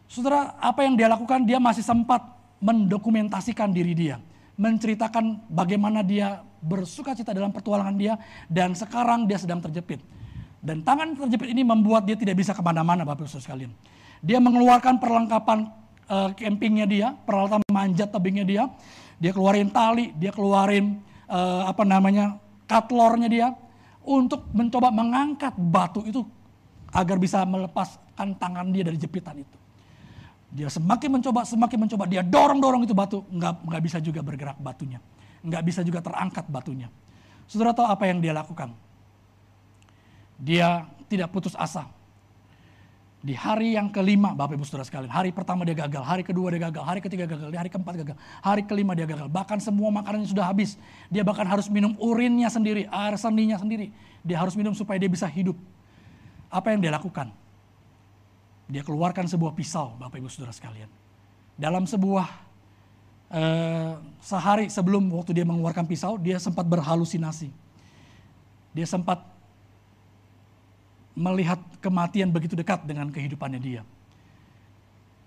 Saudara, 0.09 0.57
apa 0.57 0.81
yang 0.81 0.97
dia 0.97 1.11
lakukan? 1.11 1.45
Dia 1.45 1.61
masih 1.61 1.83
sempat 1.85 2.25
mendokumentasikan 2.57 3.69
diri 3.69 3.93
dia 3.93 4.17
menceritakan 4.57 5.47
bagaimana 5.47 6.01
dia 6.01 6.41
bersuka 6.59 7.13
cita 7.13 7.31
dalam 7.31 7.53
pertualangan 7.53 7.95
dia 7.95 8.17
dan 8.49 8.73
sekarang 8.73 9.29
dia 9.29 9.37
sedang 9.37 9.61
terjepit. 9.61 10.01
Dan 10.57 10.81
tangan 10.81 11.13
terjepit 11.13 11.53
ini 11.53 11.61
membuat 11.61 12.03
dia 12.09 12.17
tidak 12.17 12.41
bisa 12.41 12.51
ke 12.51 12.61
mana-mana 12.65 13.05
Bapak 13.05 13.29
Ibu 13.29 13.39
sekalian. 13.39 13.71
Dia 14.25 14.41
mengeluarkan 14.41 14.97
perlengkapan 14.97 15.69
uh, 16.09 16.33
campingnya 16.33 16.89
dia, 16.89 17.07
peralatan 17.13 17.61
manjat 17.69 18.09
tebingnya 18.09 18.43
dia. 18.43 18.63
Dia 19.21 19.31
keluarin 19.33 19.69
tali, 19.69 20.13
dia 20.17 20.33
keluarin 20.33 21.01
uh, 21.29 21.69
apa 21.69 21.85
namanya 21.85 22.41
katlornya 22.65 23.29
dia 23.29 23.47
untuk 24.01 24.49
mencoba 24.53 24.89
mengangkat 24.89 25.53
batu 25.57 26.01
itu 26.05 26.25
agar 26.89 27.17
bisa 27.21 27.45
melepaskan 27.45 28.33
tangan 28.39 28.73
dia 28.73 28.81
dari 28.87 28.97
jepitan 28.97 29.37
itu. 29.37 29.57
Dia 30.47 30.71
semakin 30.71 31.19
mencoba, 31.19 31.43
semakin 31.43 31.77
mencoba, 31.87 32.03
dia 32.07 32.23
dorong-dorong 32.23 32.87
itu 32.87 32.95
batu, 32.95 33.23
nggak, 33.27 33.67
nggak 33.67 33.81
bisa 33.83 33.97
juga 33.99 34.23
bergerak 34.23 34.55
batunya. 34.57 35.03
Nggak 35.43 35.63
bisa 35.67 35.81
juga 35.83 35.99
terangkat 35.99 36.47
batunya. 36.47 36.87
Saudara 37.47 37.75
tahu 37.75 37.87
apa 37.87 38.03
yang 38.07 38.23
dia 38.23 38.31
lakukan? 38.31 38.71
Dia 40.39 40.87
tidak 41.11 41.31
putus 41.35 41.55
asa. 41.55 41.87
Di 43.17 43.33
hari 43.33 43.75
yang 43.75 43.89
kelima, 43.91 44.31
Bapak 44.37 44.55
Ibu 44.55 44.63
Saudara 44.63 44.85
sekalian, 44.87 45.09
hari 45.11 45.33
pertama 45.33 45.65
dia 45.67 45.75
gagal, 45.75 46.05
hari 46.05 46.23
kedua 46.23 46.53
dia 46.53 46.69
gagal, 46.69 46.83
hari 46.85 46.99
ketiga 47.01 47.25
gagal, 47.27 47.49
hari 47.49 47.67
keempat 47.67 47.93
gagal, 47.97 48.17
hari 48.39 48.61
kelima 48.63 48.93
dia 48.93 49.09
gagal. 49.09 49.27
Bahkan 49.27 49.57
semua 49.59 49.89
makanannya 49.89 50.29
sudah 50.29 50.47
habis. 50.47 50.77
Dia 51.09 51.25
bahkan 51.27 51.43
harus 51.43 51.67
minum 51.67 51.97
urinnya 51.99 52.47
sendiri, 52.47 52.85
air 52.87 53.15
seninya 53.19 53.57
sendiri. 53.57 53.91
Dia 54.21 54.37
harus 54.39 54.53
minum 54.55 54.71
supaya 54.77 55.01
dia 55.01 55.09
bisa 55.09 55.25
hidup. 55.27 55.57
Apa 56.47 56.71
yang 56.71 56.79
dia 56.79 56.93
lakukan? 56.93 57.33
Dia 58.67 58.83
keluarkan 58.83 59.31
sebuah 59.31 59.55
pisau, 59.55 59.95
Bapak 59.95 60.19
Ibu 60.19 60.27
Saudara 60.27 60.51
sekalian. 60.51 60.91
Dalam 61.55 61.87
sebuah 61.87 62.27
eh, 63.31 63.95
sehari 64.19 64.67
sebelum 64.67 65.07
waktu 65.15 65.31
dia 65.31 65.47
mengeluarkan 65.47 65.87
pisau, 65.87 66.19
dia 66.19 66.35
sempat 66.37 66.67
berhalusinasi. 66.67 67.49
Dia 68.75 68.85
sempat 68.85 69.23
melihat 71.17 71.57
kematian 71.81 72.29
begitu 72.29 72.53
dekat 72.53 72.85
dengan 72.85 73.09
kehidupannya 73.09 73.57
dia. 73.57 73.81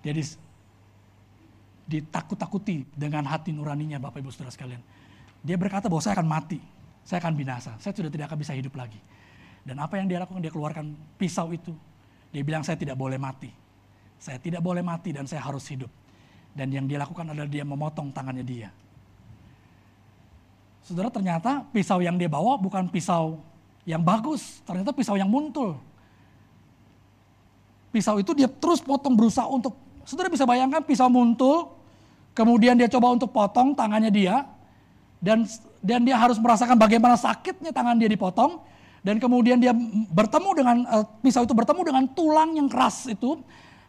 Jadi 0.06 0.22
ditakut-takuti 1.90 2.86
dengan 2.94 3.26
hati 3.26 3.50
nuraninya 3.50 3.98
Bapak 3.98 4.22
Ibu 4.22 4.30
Saudara 4.30 4.54
sekalian. 4.54 4.78
Dia 5.42 5.58
berkata 5.58 5.90
bahwa 5.90 5.98
saya 5.98 6.14
akan 6.14 6.28
mati, 6.28 6.62
saya 7.02 7.18
akan 7.18 7.34
binasa, 7.34 7.74
saya 7.82 7.90
sudah 7.90 8.12
tidak 8.12 8.30
akan 8.30 8.38
bisa 8.38 8.54
hidup 8.54 8.76
lagi. 8.78 9.00
Dan 9.66 9.82
apa 9.82 9.98
yang 9.98 10.06
dia 10.06 10.22
lakukan? 10.22 10.38
Dia 10.38 10.52
keluarkan 10.54 10.94
pisau 11.18 11.50
itu, 11.50 11.74
dia 12.30 12.42
bilang 12.46 12.62
saya 12.62 12.78
tidak 12.78 12.94
boleh 12.94 13.18
mati. 13.18 13.50
Saya 14.20 14.38
tidak 14.38 14.62
boleh 14.62 14.84
mati 14.84 15.10
dan 15.10 15.26
saya 15.26 15.42
harus 15.42 15.66
hidup. 15.66 15.90
Dan 16.54 16.70
yang 16.70 16.86
dia 16.86 16.98
lakukan 17.02 17.26
adalah 17.26 17.50
dia 17.50 17.66
memotong 17.66 18.14
tangannya 18.14 18.46
dia. 18.46 18.68
Saudara 20.86 21.10
ternyata 21.10 21.62
pisau 21.70 22.02
yang 22.02 22.18
dia 22.18 22.26
bawa 22.26 22.58
bukan 22.58 22.86
pisau 22.90 23.42
yang 23.86 24.02
bagus. 24.02 24.62
Ternyata 24.62 24.94
pisau 24.94 25.18
yang 25.18 25.30
muntul. 25.30 25.78
Pisau 27.90 28.22
itu 28.22 28.30
dia 28.34 28.46
terus 28.46 28.78
potong 28.78 29.18
berusaha 29.18 29.46
untuk. 29.50 29.74
Saudara 30.06 30.30
bisa 30.30 30.46
bayangkan 30.46 30.82
pisau 30.86 31.10
muntul. 31.10 31.74
Kemudian 32.30 32.78
dia 32.78 32.86
coba 32.86 33.10
untuk 33.10 33.34
potong 33.34 33.74
tangannya 33.74 34.10
dia. 34.10 34.46
Dan 35.18 35.44
dan 35.80 36.04
dia 36.04 36.16
harus 36.16 36.36
merasakan 36.40 36.76
bagaimana 36.76 37.16
sakitnya 37.16 37.72
tangan 37.72 37.96
dia 37.96 38.08
dipotong 38.08 38.60
dan 39.00 39.16
kemudian 39.16 39.56
dia 39.56 39.72
bertemu 40.12 40.50
dengan 40.52 40.76
uh, 40.84 41.04
pisau 41.24 41.48
itu 41.48 41.56
bertemu 41.56 41.80
dengan 41.88 42.04
tulang 42.12 42.52
yang 42.52 42.68
keras 42.68 43.08
itu 43.08 43.40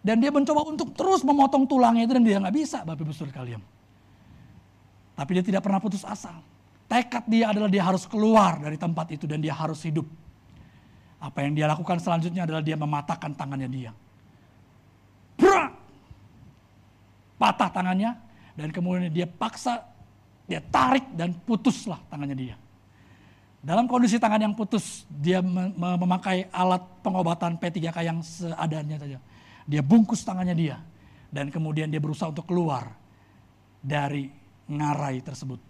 dan 0.02 0.18
dia 0.18 0.32
mencoba 0.32 0.66
untuk 0.66 0.96
terus 0.96 1.22
memotong 1.22 1.68
tulangnya 1.68 2.08
itu 2.08 2.14
dan 2.16 2.24
dia 2.24 2.38
nggak 2.40 2.56
bisa 2.56 2.82
Bapak 2.88 3.04
Ibu 3.04 3.14
Saudara 3.14 3.44
kalian. 3.44 3.62
Tapi 5.14 5.30
dia 5.38 5.46
tidak 5.46 5.62
pernah 5.62 5.78
putus 5.78 6.02
asa. 6.02 6.34
Tekad 6.90 7.28
dia 7.30 7.54
adalah 7.54 7.70
dia 7.70 7.84
harus 7.86 8.08
keluar 8.10 8.58
dari 8.58 8.76
tempat 8.80 9.14
itu 9.14 9.30
dan 9.30 9.40
dia 9.40 9.54
harus 9.54 9.80
hidup. 9.86 10.08
Apa 11.22 11.46
yang 11.46 11.54
dia 11.54 11.70
lakukan 11.70 12.02
selanjutnya 12.02 12.50
adalah 12.50 12.66
dia 12.66 12.74
mematahkan 12.74 13.38
tangannya 13.38 13.70
dia. 13.70 13.92
Bra! 15.38 15.70
Patah 17.38 17.70
tangannya 17.70 18.18
dan 18.58 18.74
kemudian 18.74 19.14
dia 19.14 19.30
paksa, 19.30 19.86
dia 20.50 20.60
tarik 20.60 21.06
dan 21.14 21.38
putuslah 21.46 22.02
tangannya 22.10 22.38
dia. 22.38 22.56
Dalam 23.62 23.86
kondisi 23.86 24.18
tangan 24.18 24.42
yang 24.42 24.54
putus, 24.58 25.06
dia 25.08 25.38
memakai 25.78 26.50
alat 26.50 26.82
pengobatan 27.06 27.62
P3K 27.62 27.98
yang 28.02 28.20
seadanya 28.26 28.98
saja. 28.98 29.22
Dia 29.70 29.82
bungkus 29.86 30.26
tangannya 30.26 30.58
dia. 30.58 30.78
Dan 31.30 31.54
kemudian 31.54 31.88
dia 31.88 32.02
berusaha 32.02 32.34
untuk 32.34 32.50
keluar 32.50 32.90
dari 33.80 34.34
ngarai 34.66 35.22
tersebut. 35.22 35.62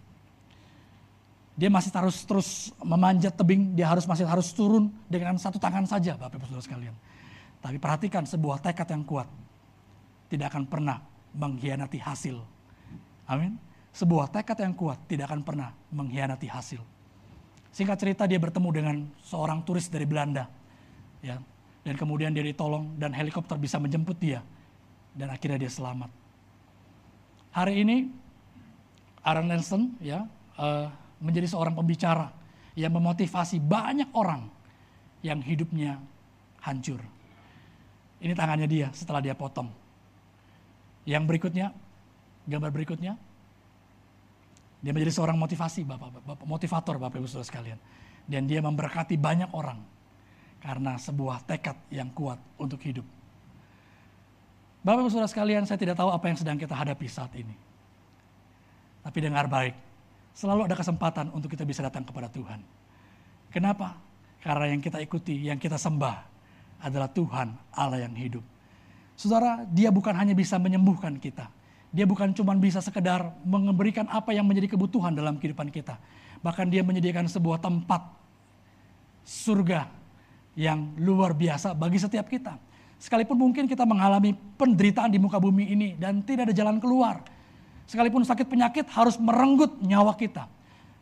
Dia 1.52 1.68
masih 1.68 1.92
harus 1.92 2.16
terus 2.24 2.72
memanjat 2.80 3.36
tebing, 3.36 3.76
dia 3.76 3.92
harus 3.92 4.08
masih 4.08 4.24
harus 4.24 4.48
turun 4.56 4.88
dengan 5.04 5.36
satu 5.36 5.60
tangan 5.60 5.84
saja 5.84 6.16
Bapak 6.16 6.40
Ibu 6.40 6.48
Saudara 6.48 6.64
sekalian. 6.64 6.96
Tapi 7.60 7.76
perhatikan 7.76 8.24
sebuah 8.24 8.58
tekad 8.64 8.88
yang 8.88 9.04
kuat 9.04 9.28
tidak 10.32 10.48
akan 10.48 10.64
pernah 10.64 11.04
mengkhianati 11.36 12.00
hasil. 12.00 12.40
Amin. 13.28 13.60
Sebuah 13.92 14.32
tekad 14.32 14.56
yang 14.64 14.72
kuat 14.72 15.04
tidak 15.04 15.28
akan 15.28 15.44
pernah 15.44 15.76
mengkhianati 15.92 16.48
hasil. 16.48 16.80
Singkat 17.72 17.96
cerita 17.96 18.28
dia 18.28 18.36
bertemu 18.36 18.68
dengan 18.68 18.96
seorang 19.24 19.64
turis 19.64 19.88
dari 19.88 20.04
Belanda. 20.04 20.46
Ya. 21.24 21.40
Dan 21.82 21.98
kemudian 21.98 22.30
dia 22.30 22.44
ditolong 22.44 22.94
dan 23.00 23.10
helikopter 23.16 23.58
bisa 23.58 23.80
menjemput 23.80 24.14
dia. 24.20 24.44
Dan 25.16 25.32
akhirnya 25.32 25.66
dia 25.66 25.72
selamat. 25.72 26.12
Hari 27.52 27.74
ini 27.84 27.96
Aaron 29.24 29.48
Nelson 29.48 29.96
ya 30.00 30.24
uh, 30.56 30.88
menjadi 31.20 31.48
seorang 31.48 31.76
pembicara 31.76 32.32
yang 32.76 32.92
memotivasi 32.92 33.60
banyak 33.60 34.08
orang 34.16 34.48
yang 35.20 35.40
hidupnya 35.40 36.00
hancur. 36.64 37.00
Ini 38.22 38.32
tangannya 38.38 38.68
dia 38.70 38.88
setelah 38.94 39.18
dia 39.18 39.34
potong. 39.34 39.70
Yang 41.02 41.22
berikutnya, 41.26 41.74
gambar 42.46 42.70
berikutnya, 42.70 43.18
dia 44.82 44.90
menjadi 44.90 45.14
seorang 45.14 45.38
motivasi, 45.38 45.86
Bapak, 45.86 46.26
Bapak 46.26 46.46
motivator 46.46 46.98
Bapak 46.98 47.22
Ibu 47.22 47.30
Saudara 47.30 47.46
sekalian. 47.46 47.78
Dan 48.26 48.50
dia 48.50 48.58
memberkati 48.58 49.14
banyak 49.14 49.54
orang 49.54 49.78
karena 50.58 50.98
sebuah 50.98 51.46
tekad 51.46 51.78
yang 51.94 52.10
kuat 52.10 52.38
untuk 52.58 52.82
hidup. 52.82 53.06
Bapak 54.82 55.06
Ibu 55.06 55.10
Saudara 55.14 55.30
sekalian, 55.30 55.62
saya 55.70 55.78
tidak 55.78 55.94
tahu 55.94 56.10
apa 56.10 56.26
yang 56.26 56.34
sedang 56.34 56.58
kita 56.58 56.74
hadapi 56.74 57.06
saat 57.06 57.30
ini. 57.38 57.54
Tapi 59.06 59.18
dengar 59.22 59.46
baik, 59.46 59.74
selalu 60.34 60.66
ada 60.66 60.74
kesempatan 60.74 61.30
untuk 61.30 61.46
kita 61.46 61.62
bisa 61.62 61.86
datang 61.86 62.02
kepada 62.02 62.26
Tuhan. 62.26 62.58
Kenapa? 63.54 63.94
Karena 64.42 64.74
yang 64.74 64.82
kita 64.82 64.98
ikuti, 64.98 65.46
yang 65.46 65.62
kita 65.62 65.78
sembah 65.78 66.26
adalah 66.82 67.06
Tuhan 67.06 67.54
Allah 67.70 68.02
yang 68.02 68.14
hidup. 68.18 68.42
Saudara, 69.14 69.62
dia 69.70 69.94
bukan 69.94 70.10
hanya 70.18 70.34
bisa 70.34 70.58
menyembuhkan 70.58 71.14
kita, 71.22 71.46
dia 71.92 72.08
bukan 72.08 72.32
cuma 72.32 72.56
bisa 72.56 72.80
sekedar 72.80 73.36
memberikan 73.44 74.08
apa 74.08 74.32
yang 74.32 74.48
menjadi 74.48 74.72
kebutuhan 74.72 75.12
dalam 75.12 75.36
kehidupan 75.36 75.68
kita. 75.68 76.00
Bahkan 76.40 76.72
dia 76.72 76.80
menyediakan 76.80 77.28
sebuah 77.28 77.60
tempat 77.60 78.00
surga 79.22 79.92
yang 80.56 80.96
luar 80.96 81.36
biasa 81.36 81.76
bagi 81.76 82.00
setiap 82.00 82.32
kita. 82.32 82.56
Sekalipun 82.96 83.36
mungkin 83.36 83.68
kita 83.68 83.84
mengalami 83.84 84.32
penderitaan 84.56 85.12
di 85.12 85.20
muka 85.20 85.36
bumi 85.36 85.68
ini 85.68 85.88
dan 86.00 86.24
tidak 86.24 86.48
ada 86.48 86.54
jalan 86.56 86.80
keluar. 86.80 87.20
Sekalipun 87.84 88.24
sakit 88.24 88.48
penyakit 88.48 88.88
harus 88.88 89.20
merenggut 89.20 89.76
nyawa 89.84 90.16
kita. 90.16 90.48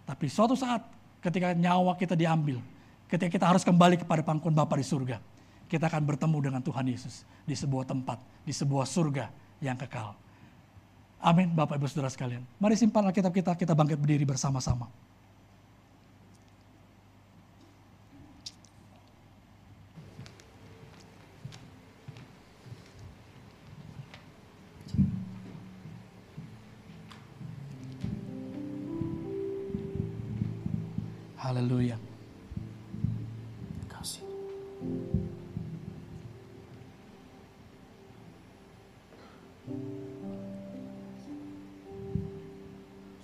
Tapi 0.08 0.26
suatu 0.26 0.58
saat 0.58 0.82
ketika 1.22 1.54
nyawa 1.54 1.94
kita 1.94 2.18
diambil, 2.18 2.58
ketika 3.06 3.30
kita 3.30 3.46
harus 3.46 3.62
kembali 3.62 4.00
kepada 4.00 4.26
pangkuan 4.26 4.56
Bapa 4.56 4.74
di 4.74 4.82
surga, 4.82 5.22
kita 5.70 5.86
akan 5.86 6.02
bertemu 6.02 6.38
dengan 6.50 6.60
Tuhan 6.66 6.82
Yesus 6.82 7.22
di 7.46 7.54
sebuah 7.54 7.86
tempat, 7.86 8.18
di 8.42 8.50
sebuah 8.50 8.88
surga 8.88 9.30
yang 9.62 9.78
kekal. 9.78 10.29
Amin, 11.20 11.52
Bapak 11.52 11.76
Ibu 11.76 11.84
Saudara 11.84 12.08
sekalian. 12.08 12.40
Mari 12.56 12.80
simpan 12.80 13.04
Alkitab 13.04 13.32
kita, 13.36 13.52
kita 13.52 13.76
bangkit 13.76 14.00
berdiri 14.00 14.24
bersama-sama. 14.24 14.88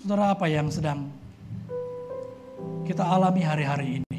Saudara 0.06 0.38
apa 0.38 0.46
yang 0.46 0.70
sedang 0.70 1.10
kita 2.86 3.02
alami 3.02 3.42
hari-hari 3.42 3.98
ini? 3.98 4.18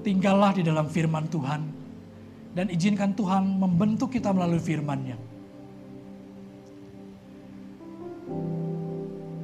Tinggallah 0.00 0.56
di 0.56 0.64
dalam 0.64 0.88
firman 0.88 1.28
Tuhan 1.28 1.68
dan 2.56 2.72
izinkan 2.72 3.12
Tuhan 3.12 3.60
membentuk 3.60 4.08
kita 4.08 4.32
melalui 4.32 4.64
firman-Nya. 4.64 5.20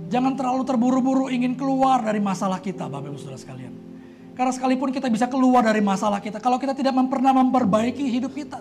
Jangan 0.09 0.33
terlalu 0.33 0.64
terburu-buru 0.64 1.29
ingin 1.29 1.53
keluar 1.53 2.01
dari 2.01 2.25
masalah 2.25 2.64
kita, 2.64 2.88
Bapak 2.88 3.12
Ibu 3.12 3.20
Saudara 3.20 3.37
sekalian. 3.37 3.94
Karena 4.35 4.51
sekalipun 4.51 4.90
kita 4.90 5.07
bisa 5.07 5.31
keluar 5.31 5.62
dari 5.62 5.79
masalah 5.79 6.18
kita, 6.18 6.42
kalau 6.42 6.59
kita 6.59 6.75
tidak 6.75 6.90
pernah 7.07 7.31
memperbaiki 7.31 8.03
hidup 8.03 8.35
kita, 8.35 8.59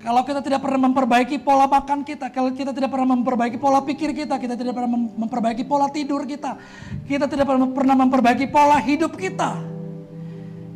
kalau 0.00 0.24
kita 0.24 0.40
tidak 0.40 0.64
pernah 0.64 0.88
memperbaiki 0.88 1.36
pola 1.40 1.68
makan 1.68 2.00
kita, 2.00 2.32
kalau 2.32 2.48
kita 2.56 2.72
tidak 2.72 2.88
pernah 2.88 3.12
memperbaiki 3.12 3.60
pola 3.60 3.84
pikir 3.84 4.16
kita, 4.16 4.40
kita 4.40 4.56
tidak 4.56 4.72
pernah 4.72 4.96
memperbaiki 4.96 5.68
pola 5.68 5.92
tidur 5.92 6.24
kita, 6.24 6.56
kita 7.04 7.28
tidak 7.28 7.44
pernah 7.48 7.96
memperbaiki 8.08 8.48
pola 8.48 8.80
hidup 8.80 9.12
kita, 9.20 9.60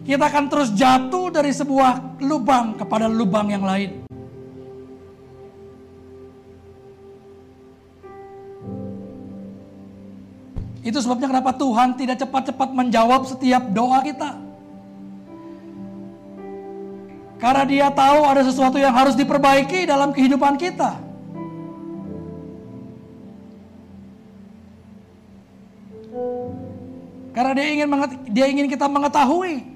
kita 0.04 0.24
akan 0.28 0.44
terus 0.52 0.68
jatuh 0.76 1.32
dari 1.32 1.56
sebuah 1.56 2.20
lubang 2.20 2.76
kepada 2.76 3.08
lubang 3.08 3.48
yang 3.48 3.64
lain. 3.64 3.99
Itu 10.80 10.96
sebabnya 11.04 11.28
kenapa 11.28 11.52
Tuhan 11.52 11.92
tidak 12.00 12.16
cepat-cepat 12.24 12.68
menjawab 12.72 13.28
setiap 13.28 13.68
doa 13.68 14.00
kita. 14.00 14.32
Karena 17.40 17.64
dia 17.64 17.88
tahu 17.88 18.20
ada 18.24 18.44
sesuatu 18.44 18.76
yang 18.76 18.92
harus 18.92 19.16
diperbaiki 19.16 19.88
dalam 19.88 20.12
kehidupan 20.12 20.56
kita. 20.60 20.96
Karena 27.30 27.52
dia 27.56 27.66
ingin 27.72 27.88
dia 28.28 28.46
ingin 28.50 28.66
kita 28.68 28.84
mengetahui 28.90 29.70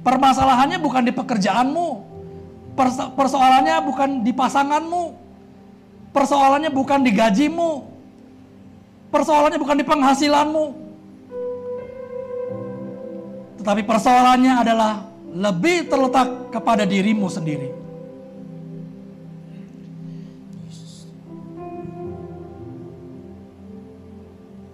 Permasalahannya 0.00 0.80
bukan 0.80 1.04
di 1.04 1.12
pekerjaanmu, 1.12 1.88
Perso 2.80 3.12
persoalannya 3.12 3.76
bukan 3.84 4.10
di 4.24 4.32
pasanganmu. 4.32 5.04
Persoalannya 6.16 6.72
bukan 6.72 7.04
di 7.04 7.12
gajimu. 7.12 7.84
Persoalannya 9.12 9.60
bukan 9.60 9.76
di 9.76 9.84
penghasilanmu. 9.84 10.64
Tetapi 13.60 13.84
persoalannya 13.84 14.54
adalah 14.64 15.04
lebih 15.28 15.92
terletak 15.92 16.48
kepada 16.48 16.88
dirimu 16.88 17.28
sendiri. 17.28 17.68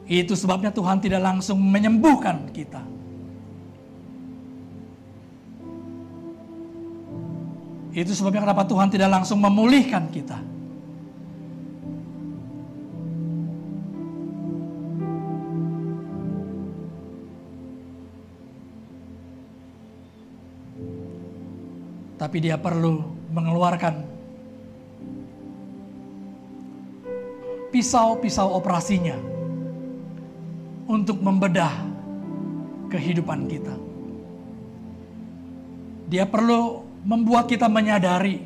Itu 0.06 0.38
sebabnya 0.38 0.70
Tuhan 0.70 1.02
tidak 1.02 1.18
langsung 1.18 1.58
menyembuhkan 1.58 2.54
kita. 2.54 2.95
Itu 7.96 8.12
sebabnya 8.12 8.44
kenapa 8.44 8.68
Tuhan 8.68 8.92
tidak 8.92 9.08
langsung 9.08 9.40
memulihkan 9.40 10.12
kita. 10.12 10.36
Tapi 22.20 22.36
dia 22.44 22.60
perlu 22.60 23.00
mengeluarkan 23.32 24.04
pisau-pisau 27.72 28.60
operasinya 28.60 29.16
untuk 30.84 31.16
membedah 31.24 31.72
kehidupan 32.92 33.48
kita. 33.48 33.72
Dia 36.12 36.28
perlu 36.28 36.85
membuat 37.06 37.46
kita 37.46 37.70
menyadari 37.70 38.42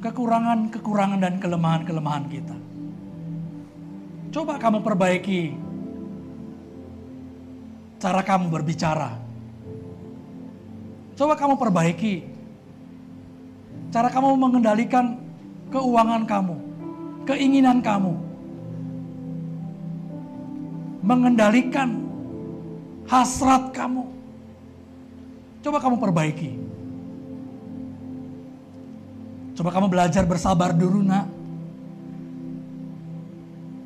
kekurangan-kekurangan 0.00 1.20
dan 1.20 1.34
kelemahan-kelemahan 1.38 2.26
kita. 2.26 2.56
Coba 4.32 4.56
kamu 4.56 4.80
perbaiki 4.80 5.52
cara 8.00 8.24
kamu 8.24 8.50
berbicara. 8.50 9.14
Coba 11.14 11.36
kamu 11.38 11.54
perbaiki 11.60 12.24
cara 13.92 14.08
kamu 14.08 14.40
mengendalikan 14.40 15.20
keuangan 15.68 16.24
kamu, 16.24 16.56
keinginan 17.28 17.78
kamu, 17.84 18.16
mengendalikan 21.04 22.01
hasrat 23.06 23.74
kamu. 23.74 24.04
Coba 25.62 25.78
kamu 25.78 25.96
perbaiki. 26.02 26.50
Coba 29.52 29.70
kamu 29.70 29.86
belajar 29.92 30.24
bersabar 30.26 30.74
dulu 30.74 31.04
nak. 31.04 31.28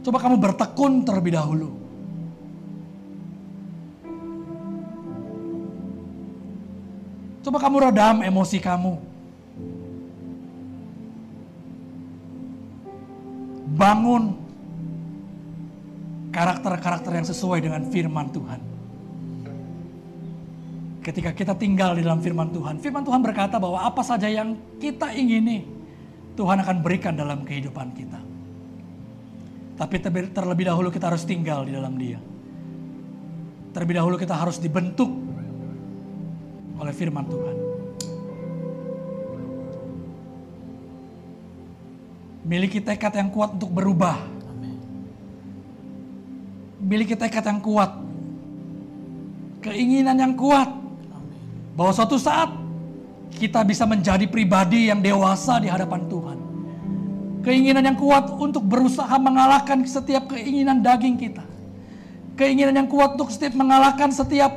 Coba 0.06 0.22
kamu 0.22 0.38
bertekun 0.38 1.02
terlebih 1.02 1.34
dahulu. 1.34 1.70
Coba 7.42 7.58
kamu 7.62 7.76
redam 7.90 8.16
emosi 8.22 8.58
kamu. 8.62 8.94
Bangun 13.76 14.34
karakter-karakter 16.30 17.12
yang 17.12 17.26
sesuai 17.26 17.58
dengan 17.60 17.82
firman 17.90 18.30
Tuhan. 18.30 18.75
Ketika 21.06 21.30
kita 21.30 21.54
tinggal 21.54 21.94
di 21.94 22.02
dalam 22.02 22.18
firman 22.18 22.50
Tuhan, 22.50 22.82
firman 22.82 23.06
Tuhan 23.06 23.22
berkata 23.22 23.62
bahwa 23.62 23.78
apa 23.78 24.02
saja 24.02 24.26
yang 24.26 24.58
kita 24.82 25.14
ingini, 25.14 25.62
Tuhan 26.34 26.58
akan 26.58 26.82
berikan 26.82 27.14
dalam 27.14 27.46
kehidupan 27.46 27.94
kita. 27.94 28.18
Tapi 29.78 30.02
terlebih 30.34 30.66
dahulu 30.66 30.90
kita 30.90 31.06
harus 31.06 31.22
tinggal 31.22 31.62
di 31.62 31.78
dalam 31.78 31.94
dia. 31.94 32.18
Terlebih 33.70 34.02
dahulu 34.02 34.18
kita 34.18 34.34
harus 34.34 34.58
dibentuk 34.58 35.06
oleh 36.82 36.90
firman 36.90 37.22
Tuhan. 37.30 37.56
Miliki 42.50 42.82
tekad 42.82 43.14
yang 43.14 43.30
kuat 43.30 43.54
untuk 43.54 43.70
berubah 43.70 44.36
miliki 46.86 47.18
tekad 47.18 47.42
yang 47.42 47.58
kuat, 47.58 47.90
keinginan 49.64 50.16
yang 50.20 50.34
kuat, 50.38 50.70
bahwa 51.76 51.92
suatu 51.92 52.16
saat 52.16 52.48
kita 53.36 53.60
bisa 53.68 53.84
menjadi 53.84 54.24
pribadi 54.24 54.88
yang 54.88 55.04
dewasa 55.04 55.60
di 55.60 55.68
hadapan 55.68 56.08
Tuhan. 56.08 56.38
Keinginan 57.44 57.84
yang 57.84 57.98
kuat 58.00 58.32
untuk 58.32 58.64
berusaha 58.64 59.12
mengalahkan 59.20 59.84
setiap 59.86 60.32
keinginan 60.32 60.82
daging 60.82 61.14
kita. 61.20 61.44
Keinginan 62.34 62.74
yang 62.74 62.88
kuat 62.90 63.14
untuk 63.14 63.30
setiap 63.30 63.54
mengalahkan 63.54 64.10
setiap 64.10 64.50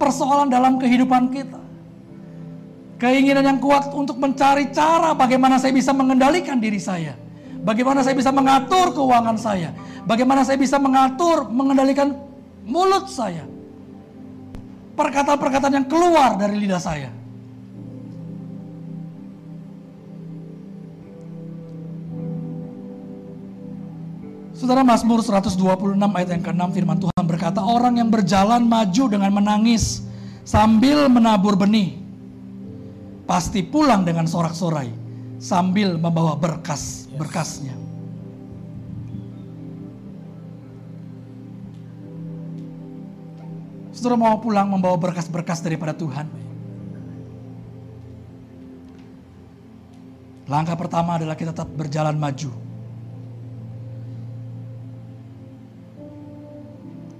persoalan 0.00 0.48
dalam 0.48 0.80
kehidupan 0.80 1.28
kita. 1.34 1.60
Keinginan 2.96 3.44
yang 3.44 3.58
kuat 3.60 3.92
untuk 3.92 4.16
mencari 4.16 4.72
cara 4.72 5.12
bagaimana 5.12 5.60
saya 5.60 5.74
bisa 5.74 5.92
mengendalikan 5.92 6.56
diri 6.56 6.80
saya. 6.80 7.12
Bagaimana 7.60 8.00
saya 8.00 8.16
bisa 8.16 8.32
mengatur 8.32 8.96
keuangan 8.96 9.36
saya. 9.36 9.76
Bagaimana 10.08 10.40
saya 10.48 10.56
bisa 10.56 10.80
mengatur, 10.80 11.44
mengendalikan 11.52 12.16
mulut 12.64 13.04
saya. 13.12 13.44
Perkataan-perkataan 15.00 15.74
yang 15.80 15.88
keluar 15.88 16.36
dari 16.36 16.60
lidah 16.60 16.76
saya. 16.76 17.08
Saudara 24.52 24.84
Mazmur 24.84 25.24
126 25.24 25.56
ayat 25.96 26.36
yang 26.36 26.44
ke-6 26.44 26.62
firman 26.76 27.00
Tuhan 27.00 27.24
berkata, 27.24 27.64
orang 27.64 27.96
yang 27.96 28.12
berjalan 28.12 28.60
maju 28.60 29.04
dengan 29.08 29.32
menangis 29.32 30.04
sambil 30.44 31.08
menabur 31.08 31.56
benih 31.56 31.96
pasti 33.24 33.64
pulang 33.64 34.04
dengan 34.04 34.28
sorak-sorai 34.28 34.92
sambil 35.40 35.96
membawa 35.96 36.36
berkas 36.36 37.08
berkasnya. 37.16 37.72
Saudara 44.00 44.16
mau 44.16 44.40
pulang 44.40 44.64
membawa 44.64 44.96
berkas-berkas 44.96 45.60
daripada 45.60 45.92
Tuhan. 45.92 46.24
Langkah 50.48 50.72
pertama 50.72 51.20
adalah 51.20 51.36
kita 51.36 51.52
tetap 51.52 51.68
berjalan 51.68 52.16
maju. 52.16 52.48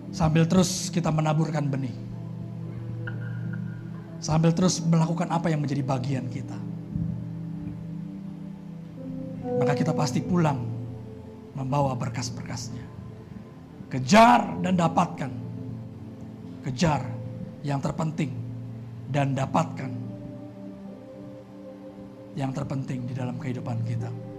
Sambil 0.08 0.48
terus 0.48 0.88
kita 0.88 1.12
menaburkan 1.12 1.68
benih 1.68 1.92
sambil 4.20 4.52
terus 4.52 4.84
melakukan 4.84 5.26
apa 5.32 5.48
yang 5.48 5.64
menjadi 5.64 5.80
bagian 5.80 6.28
kita. 6.28 6.54
Maka 9.56 9.72
kita 9.72 9.96
pasti 9.96 10.20
pulang 10.20 10.60
membawa 11.56 11.96
berkas-berkasnya. 11.96 12.84
Kejar 13.88 14.60
dan 14.62 14.76
dapatkan. 14.76 15.49
Kejar 16.60 17.02
yang 17.64 17.80
terpenting 17.80 18.32
dan 19.08 19.32
dapatkan 19.32 19.92
yang 22.38 22.54
terpenting 22.54 23.10
di 23.10 23.14
dalam 23.16 23.36
kehidupan 23.40 23.82
kita. 23.82 24.29